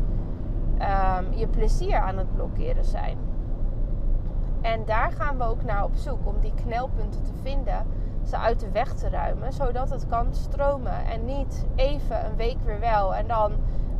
um, 0.73 1.33
je 1.33 1.47
plezier 1.47 1.97
aan 1.97 2.17
het 2.17 2.35
blokkeren 2.35 2.85
zijn. 2.85 3.17
En 4.61 4.85
daar 4.85 5.11
gaan 5.11 5.37
we 5.37 5.43
ook 5.43 5.63
naar 5.63 5.83
op 5.83 5.95
zoek 5.95 6.27
om 6.27 6.39
die 6.39 6.53
knelpunten 6.53 7.23
te 7.23 7.33
vinden, 7.41 7.85
ze 8.23 8.37
uit 8.37 8.59
de 8.59 8.71
weg 8.71 8.93
te 8.93 9.09
ruimen, 9.09 9.53
zodat 9.53 9.89
het 9.89 10.07
kan 10.07 10.33
stromen 10.33 11.05
en 11.05 11.25
niet 11.25 11.65
even 11.75 12.25
een 12.25 12.35
week 12.35 12.57
weer 12.65 12.79
wel 12.79 13.15
en 13.15 13.27
dan 13.27 13.51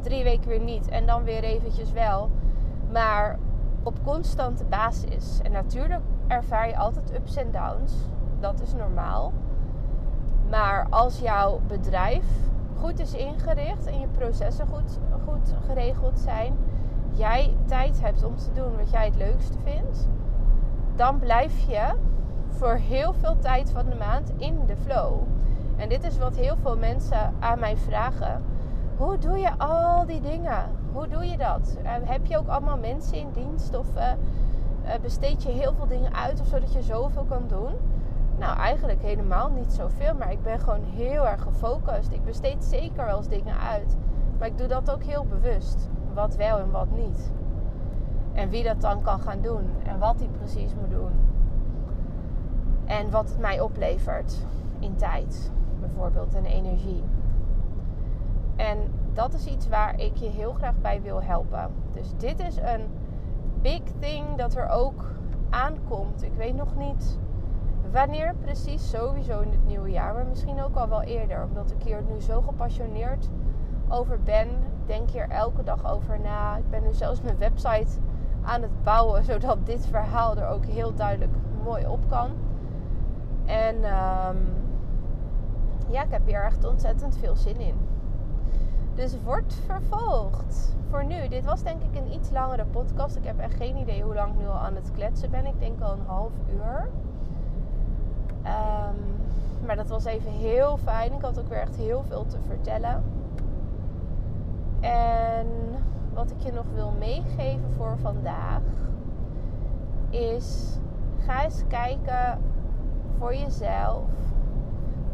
drie 0.02 0.24
weken 0.24 0.50
weer 0.50 0.62
niet 0.62 0.88
en 0.90 1.06
dan 1.06 1.24
weer 1.24 1.44
eventjes 1.44 1.92
wel, 1.92 2.30
maar 2.92 3.40
op 3.84 4.04
constante 4.04 4.66
basis. 4.66 5.40
En 5.44 5.52
natuurlijk 5.52 6.02
ervaar 6.28 6.68
je 6.68 6.78
altijd 6.78 7.14
ups 7.14 7.36
en 7.36 7.52
downs, 7.52 7.94
dat 8.40 8.62
is 8.62 8.74
normaal. 8.74 9.34
Maar 10.50 10.88
als 10.90 11.20
jouw 11.20 11.60
bedrijf 11.68 12.26
goed 12.80 13.00
is 13.00 13.14
ingericht 13.14 13.86
en 13.86 14.00
je 14.00 14.08
processen 14.08 14.68
goed, 14.68 15.00
goed 15.28 15.54
geregeld 15.66 16.20
zijn, 16.20 16.58
jij 17.12 17.56
tijd 17.66 18.02
hebt 18.02 18.24
om 18.24 18.36
te 18.36 18.52
doen 18.54 18.78
wat 18.78 18.90
jij 18.90 19.06
het 19.06 19.16
leukste 19.16 19.58
vindt 19.64 20.08
dan 21.00 21.20
blijf 21.20 21.60
je 21.68 21.94
voor 22.48 22.74
heel 22.74 23.14
veel 23.14 23.38
tijd 23.40 23.72
van 23.72 23.90
de 23.90 23.96
maand 23.96 24.32
in 24.38 24.66
de 24.66 24.76
flow. 24.78 25.22
En 25.78 25.90
dit 25.90 26.04
is 26.04 26.18
wat 26.18 26.36
heel 26.36 26.56
veel 26.62 26.78
mensen 26.78 27.34
aan 27.40 27.60
mij 27.60 27.78
vragen. 27.78 28.44
Hoe 28.98 29.18
doe 29.18 29.38
je 29.38 29.58
al 29.58 30.06
die 30.06 30.22
dingen? 30.22 30.70
Hoe 30.94 31.08
doe 31.08 31.26
je 31.26 31.38
dat? 31.38 31.78
Uh, 31.84 31.92
heb 32.04 32.26
je 32.26 32.38
ook 32.38 32.48
allemaal 32.48 32.78
mensen 32.78 33.18
in 33.18 33.32
dienst 33.34 33.78
of 33.78 33.88
uh, 33.96 34.12
besteed 35.02 35.44
je 35.44 35.50
heel 35.50 35.74
veel 35.74 35.88
dingen 35.88 36.14
uit 36.14 36.40
of 36.40 36.48
zodat 36.48 36.74
je 36.74 36.82
zoveel 36.82 37.24
kan 37.24 37.44
doen? 37.48 37.74
Nou, 38.40 38.58
eigenlijk 38.58 39.02
helemaal 39.02 39.50
niet 39.50 39.74
zoveel, 39.74 40.16
maar 40.16 40.32
ik 40.32 40.42
ben 40.42 40.60
gewoon 40.60 40.84
heel 40.84 41.28
erg 41.28 41.42
gefocust. 41.42 42.12
Ik 42.12 42.24
besteed 42.24 42.64
zeker 42.64 43.06
wel 43.06 43.18
eens 43.18 43.28
dingen 43.28 43.60
uit, 43.60 43.98
maar 44.38 44.48
ik 44.48 44.58
doe 44.58 44.68
dat 44.68 44.92
ook 44.92 45.04
heel 45.04 45.26
bewust. 45.26 45.90
Wat 46.14 46.36
wel 46.36 46.60
en 46.60 46.72
wat 46.72 46.92
niet. 46.92 47.32
En 48.34 48.50
wie 48.50 48.64
dat 48.64 48.82
dan 48.82 49.02
kan 49.02 49.20
gaan 49.20 49.42
doen. 49.42 49.70
En 49.84 50.00
wat 50.00 50.20
hij 50.20 50.28
precies 50.28 50.74
moet 50.76 50.90
doen. 50.90 51.12
En 52.86 53.10
wat 53.10 53.30
het 53.30 53.40
mij 53.40 53.60
oplevert 53.60 54.46
in 54.80 54.96
tijd, 54.96 55.52
bijvoorbeeld, 55.80 56.36
en 56.36 56.46
energie. 56.46 57.04
En 58.56 58.78
dat 59.14 59.34
is 59.34 59.46
iets 59.46 59.68
waar 59.68 60.00
ik 60.00 60.16
je 60.16 60.30
heel 60.30 60.54
graag 60.54 60.76
bij 60.82 61.02
wil 61.02 61.22
helpen. 61.22 61.72
Dus 61.92 62.14
dit 62.18 62.40
is 62.40 62.58
een 62.58 62.88
big 63.62 63.82
thing 64.00 64.36
dat 64.36 64.56
er 64.56 64.70
ook 64.70 65.04
aankomt. 65.50 66.24
Ik 66.24 66.34
weet 66.34 66.56
nog 66.56 66.76
niet 66.76 67.20
wanneer 67.92 68.36
precies, 68.36 68.90
sowieso 68.90 69.40
in 69.40 69.52
het 69.52 69.66
nieuwe 69.66 69.90
jaar, 69.90 70.14
maar 70.14 70.26
misschien 70.26 70.64
ook 70.64 70.76
al 70.76 70.90
wel 70.90 71.02
eerder. 71.02 71.44
Omdat 71.44 71.72
ik 71.72 71.84
hier 71.84 72.02
nu 72.02 72.22
zo 72.22 72.42
gepassioneerd 72.42 73.30
over 73.90 74.20
ben. 74.24 74.48
Denk 74.86 75.10
hier 75.10 75.30
elke 75.30 75.64
dag 75.64 75.92
over 75.92 76.20
na. 76.20 76.58
Ik 76.58 76.70
ben 76.70 76.84
nu 76.84 76.94
zelfs 76.94 77.22
mijn 77.22 77.38
website 77.38 78.00
aan 78.42 78.62
het 78.62 78.84
bouwen, 78.84 79.24
zodat 79.24 79.66
dit 79.66 79.86
verhaal 79.86 80.38
er 80.38 80.48
ook 80.48 80.66
heel 80.66 80.94
duidelijk 80.94 81.32
mooi 81.64 81.88
op 81.88 82.00
kan. 82.10 82.32
En 83.46 83.76
um, 83.76 84.38
ja, 85.90 86.04
ik 86.04 86.12
heb 86.12 86.26
hier 86.26 86.44
echt 86.44 86.64
ontzettend 86.64 87.18
veel 87.18 87.36
zin 87.36 87.60
in. 87.60 87.76
Dus 88.96 89.18
wordt 89.24 89.54
vervolgd. 89.66 90.76
Voor 90.90 91.06
nu, 91.06 91.28
dit 91.28 91.46
was 91.46 91.64
denk 91.64 91.82
ik 91.82 91.96
een 91.96 92.14
iets 92.14 92.30
langere 92.32 92.66
podcast. 92.66 93.16
Ik 93.16 93.24
heb 93.26 93.40
echt 93.40 93.54
geen 93.54 93.78
idee 93.78 94.02
hoe 94.04 94.14
lang 94.14 94.34
ik 94.34 94.40
nu 94.40 94.48
al 94.48 94.54
aan 94.58 94.76
het 94.76 94.92
kletsen 94.92 95.32
ben. 95.32 95.46
Ik 95.46 95.60
denk 95.60 95.82
al 95.82 95.92
een 95.92 96.06
half 96.06 96.32
uur. 96.54 96.90
Um, 98.46 99.20
maar 99.66 99.76
dat 99.76 99.90
was 99.90 100.06
even 100.06 100.32
heel 100.32 100.78
fijn. 100.78 101.14
Ik 101.14 101.22
had 101.22 101.40
ook 101.40 101.48
weer 101.48 101.62
echt 101.62 101.76
heel 101.76 102.04
veel 102.08 102.26
te 102.26 102.38
vertellen. 102.48 103.04
En 104.80 105.48
wat 106.14 106.32
ik 106.32 106.40
je 106.40 106.52
nog 106.52 106.66
wil 106.74 106.94
meegeven 107.00 107.72
voor 107.78 107.98
vandaag 108.02 108.62
is 110.10 110.78
ga 111.26 111.44
eens 111.44 111.64
kijken 111.68 112.42
voor 113.18 113.36
jezelf 113.36 114.10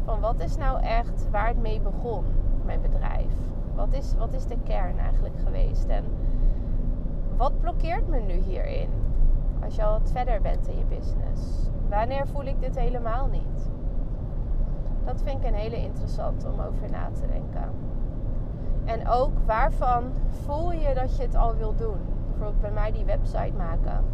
van 0.04 0.20
wat 0.20 0.40
is 0.40 0.56
nou 0.56 0.82
echt 0.82 1.30
waar 1.30 1.48
het 1.48 1.60
mee 1.60 1.80
begon, 1.80 2.24
mijn 2.64 2.80
bedrijf. 2.80 3.32
Wat 3.74 3.92
is, 3.92 4.14
wat 4.18 4.32
is 4.32 4.46
de 4.46 4.56
kern 4.64 4.98
eigenlijk 4.98 5.34
geweest 5.44 5.84
en 5.84 6.04
wat 7.36 7.60
blokkeert 7.60 8.08
me 8.08 8.20
nu 8.20 8.34
hierin? 8.34 8.88
Als 9.64 9.74
je 9.74 9.84
al 9.84 9.98
wat 9.98 10.10
verder 10.12 10.40
bent 10.40 10.68
in 10.68 10.78
je 10.78 10.84
business. 10.84 11.70
Wanneer 11.88 12.26
voel 12.26 12.44
ik 12.44 12.60
dit 12.60 12.78
helemaal 12.78 13.26
niet? 13.26 13.70
Dat 15.04 15.22
vind 15.22 15.42
ik 15.42 15.48
een 15.48 15.54
hele 15.54 15.76
interessante 15.76 16.46
om 16.46 16.60
over 16.60 16.90
na 16.90 17.10
te 17.12 17.26
denken. 17.26 17.70
En 18.84 19.08
ook 19.08 19.32
waarvan 19.46 20.12
voel 20.28 20.72
je 20.72 20.94
dat 20.94 21.16
je 21.16 21.22
het 21.22 21.36
al 21.36 21.56
wil 21.56 21.74
doen? 21.74 21.98
Bijvoorbeeld 22.26 22.60
bij 22.60 22.70
mij 22.70 22.92
die 22.92 23.04
website 23.04 23.52
maken. 23.56 24.04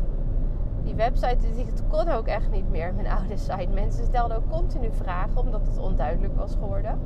Die 0.82 0.94
website, 0.94 1.46
het 1.46 1.82
kon 1.88 2.08
ook 2.08 2.26
echt 2.26 2.50
niet 2.50 2.70
meer, 2.70 2.94
mijn 2.94 3.06
oude 3.18 3.36
site. 3.36 3.68
Mensen 3.74 4.04
stelden 4.04 4.36
ook 4.36 4.50
continu 4.50 4.88
vragen, 4.92 5.40
omdat 5.40 5.66
het 5.66 5.78
onduidelijk 5.78 6.36
was 6.36 6.54
geworden. 6.54 6.98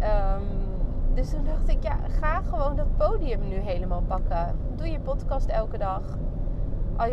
Um, 0.00 0.74
dus 1.14 1.30
toen 1.30 1.44
dacht 1.44 1.68
ik, 1.68 1.82
ja, 1.82 1.96
ga 2.20 2.42
gewoon 2.42 2.76
dat 2.76 2.96
podium 2.96 3.48
nu 3.48 3.54
helemaal 3.54 4.02
pakken. 4.02 4.56
Doe 4.74 4.90
je 4.90 5.00
podcast 5.00 5.48
elke 5.48 5.78
dag. 5.78 6.02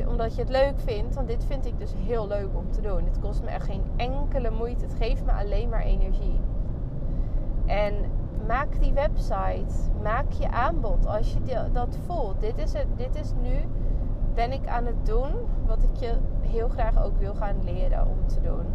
Omdat 0.08 0.36
je 0.36 0.42
het 0.42 0.50
leuk 0.50 0.80
vindt. 0.80 1.16
Want 1.16 1.28
dit 1.28 1.46
vind 1.46 1.66
ik 1.66 1.80
dus 1.80 1.94
heel 1.94 2.28
leuk 2.28 2.50
om 2.54 2.72
te 2.72 2.82
doen. 2.82 3.06
Het 3.06 3.20
kost 3.20 3.44
me 3.44 3.50
echt 3.50 3.66
geen 3.66 3.84
enkele 3.96 4.50
moeite. 4.50 4.86
Het 4.86 4.94
geeft 4.94 5.26
me 5.26 5.32
alleen 5.32 5.70
maar 5.70 5.82
energie. 5.82 6.40
En 7.66 7.94
maak 8.48 8.80
die 8.80 8.94
website. 8.94 9.92
Maak 10.02 10.32
je 10.32 10.52
aanbod 10.52 11.08
als 11.08 11.34
je 11.34 11.70
dat 11.72 11.98
voelt. 12.06 12.40
Dit 12.40 12.58
is, 12.58 12.74
het, 12.74 12.88
dit 12.96 13.16
is 13.16 13.34
nu, 13.42 13.56
ben 14.34 14.52
ik 14.52 14.68
aan 14.68 14.86
het 14.86 15.06
doen 15.06 15.32
wat 15.66 15.84
ik 15.84 15.96
je 15.96 16.14
heel 16.42 16.70
graag 16.70 17.04
ook 17.04 17.18
wil 17.18 17.34
gaan 17.34 17.64
leren 17.64 18.08
om 18.08 18.28
te 18.28 18.42
doen. 18.42 18.66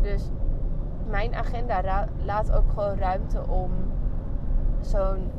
Dus 0.00 0.30
mijn 1.08 1.34
agenda 1.34 2.06
laat 2.24 2.52
ook 2.52 2.68
gewoon 2.74 2.98
ruimte 2.98 3.48
om 3.48 3.70
zo'n 4.80 5.30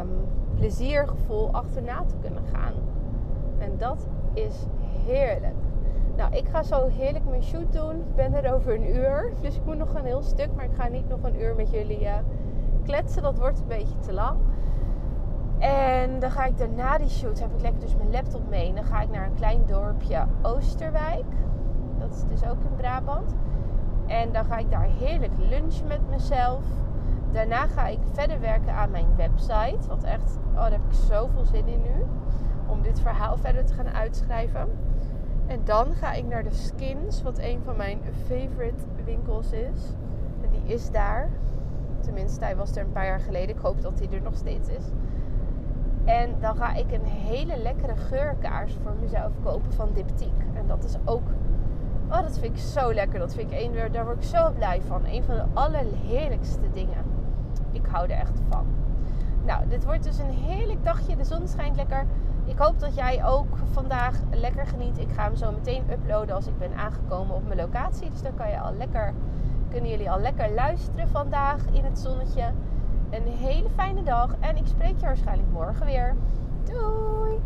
um, 0.00 0.28
pleziergevoel 0.54 1.50
achterna 1.50 2.04
te 2.04 2.14
kunnen 2.20 2.42
gaan. 2.52 2.72
En 3.60 3.72
dat 3.76 4.06
is 4.32 4.66
heerlijk. 5.06 5.54
Nou, 6.16 6.34
ik 6.34 6.48
ga 6.48 6.62
zo 6.62 6.88
heerlijk 6.88 7.24
mijn 7.28 7.42
shoot 7.42 7.72
doen. 7.72 7.96
Ik 7.96 8.14
ben 8.14 8.44
er 8.44 8.54
over 8.54 8.74
een 8.74 8.96
uur. 8.96 9.32
Dus 9.40 9.56
ik 9.56 9.64
moet 9.64 9.78
nog 9.78 9.94
een 9.94 10.04
heel 10.04 10.22
stuk. 10.22 10.48
Maar 10.56 10.64
ik 10.64 10.74
ga 10.74 10.88
niet 10.88 11.08
nog 11.08 11.22
een 11.22 11.40
uur 11.40 11.54
met 11.54 11.70
jullie 11.70 12.02
uh, 12.02 12.14
kletsen. 12.84 13.22
Dat 13.22 13.38
wordt 13.38 13.60
een 13.60 13.66
beetje 13.66 13.98
te 13.98 14.12
lang. 14.12 14.38
En 15.60 16.20
dan 16.20 16.30
ga 16.30 16.44
ik 16.44 16.58
daarna 16.58 16.98
die 16.98 17.08
shoot, 17.08 17.40
heb 17.40 17.54
ik 17.54 17.60
lekker 17.60 17.80
dus 17.80 17.96
mijn 17.96 18.10
laptop 18.10 18.48
mee. 18.48 18.74
dan 18.74 18.84
ga 18.84 19.00
ik 19.00 19.10
naar 19.10 19.26
een 19.26 19.34
klein 19.34 19.62
dorpje 19.66 20.26
Oosterwijk. 20.42 21.24
Dat 21.98 22.10
is 22.10 22.24
dus 22.28 22.48
ook 22.48 22.62
in 22.64 22.76
Brabant. 22.76 23.34
En 24.06 24.32
dan 24.32 24.44
ga 24.44 24.56
ik 24.58 24.70
daar 24.70 24.88
heerlijk 24.98 25.32
lunchen 25.38 25.86
met 25.86 26.00
mezelf. 26.10 26.64
Daarna 27.32 27.66
ga 27.66 27.86
ik 27.86 27.98
verder 28.12 28.40
werken 28.40 28.74
aan 28.74 28.90
mijn 28.90 29.16
website. 29.16 29.88
Wat 29.88 30.02
echt, 30.02 30.38
oh 30.50 30.54
daar 30.54 30.70
heb 30.70 30.84
ik 30.88 30.92
zoveel 30.92 31.44
zin 31.44 31.66
in 31.66 31.82
nu. 31.82 32.04
Om 32.70 32.82
dit 32.82 33.00
verhaal 33.00 33.36
verder 33.36 33.64
te 33.64 33.74
gaan 33.74 33.88
uitschrijven. 33.88 34.68
En 35.46 35.60
dan 35.64 35.94
ga 35.94 36.12
ik 36.12 36.26
naar 36.26 36.42
de 36.42 36.52
Skins, 36.52 37.22
wat 37.22 37.38
een 37.38 37.60
van 37.64 37.76
mijn 37.76 38.00
favorite 38.26 38.84
winkels 39.04 39.52
is. 39.52 39.94
En 40.42 40.50
die 40.50 40.74
is 40.74 40.90
daar. 40.90 41.28
Tenminste, 42.00 42.44
hij 42.44 42.56
was 42.56 42.76
er 42.76 42.84
een 42.84 42.92
paar 42.92 43.06
jaar 43.06 43.20
geleden. 43.20 43.56
Ik 43.56 43.62
hoop 43.62 43.82
dat 43.82 43.98
hij 43.98 44.08
er 44.10 44.22
nog 44.22 44.36
steeds 44.36 44.68
is. 44.68 44.84
En 46.04 46.34
dan 46.40 46.56
ga 46.56 46.74
ik 46.74 46.92
een 46.92 47.04
hele 47.04 47.56
lekkere 47.56 47.96
geurkaars 47.96 48.76
voor 48.82 48.94
mezelf 49.00 49.32
kopen 49.42 49.72
van 49.72 49.88
Diptyque. 49.94 50.44
En 50.54 50.66
dat 50.66 50.84
is 50.84 50.96
ook... 51.04 51.28
Oh, 52.08 52.22
dat 52.22 52.38
vind 52.38 52.56
ik 52.56 52.62
zo 52.62 52.94
lekker. 52.94 53.18
Dat 53.18 53.34
vind 53.34 53.52
ik 53.52 53.60
een, 53.60 53.92
daar 53.92 54.04
word 54.04 54.16
ik 54.16 54.22
zo 54.22 54.50
blij 54.50 54.80
van. 54.82 55.04
Een 55.04 55.22
van 55.22 55.34
de 55.34 55.44
allerheerlijkste 55.52 56.70
dingen. 56.72 57.04
Ik 57.72 57.86
hou 57.86 58.08
er 58.08 58.18
echt 58.18 58.40
van. 58.48 58.66
Nou, 59.44 59.68
dit 59.68 59.84
wordt 59.84 60.04
dus 60.04 60.18
een 60.18 60.30
heerlijk 60.30 60.84
dagje. 60.84 61.16
De 61.16 61.24
zon 61.24 61.48
schijnt 61.48 61.76
lekker. 61.76 62.06
Ik 62.50 62.58
hoop 62.58 62.80
dat 62.80 62.94
jij 62.94 63.24
ook 63.24 63.56
vandaag 63.72 64.14
lekker 64.30 64.66
geniet. 64.66 64.98
Ik 64.98 65.10
ga 65.12 65.22
hem 65.22 65.36
zo 65.36 65.52
meteen 65.52 65.90
uploaden 65.90 66.34
als 66.34 66.46
ik 66.46 66.58
ben 66.58 66.74
aangekomen 66.74 67.34
op 67.34 67.46
mijn 67.46 67.60
locatie. 67.60 68.10
Dus 68.10 68.22
dan 68.22 68.34
kan 68.34 68.50
je 68.50 68.60
al 68.60 68.72
lekker, 68.72 69.14
kunnen 69.68 69.90
jullie 69.90 70.10
al 70.10 70.20
lekker 70.20 70.54
luisteren 70.54 71.08
vandaag 71.08 71.64
in 71.72 71.84
het 71.84 71.98
zonnetje. 71.98 72.52
Een 73.10 73.26
hele 73.26 73.68
fijne 73.74 74.02
dag 74.02 74.34
en 74.40 74.56
ik 74.56 74.66
spreek 74.66 75.00
je 75.00 75.06
waarschijnlijk 75.06 75.50
morgen 75.52 75.86
weer. 75.86 76.16
Doei! 76.64 77.40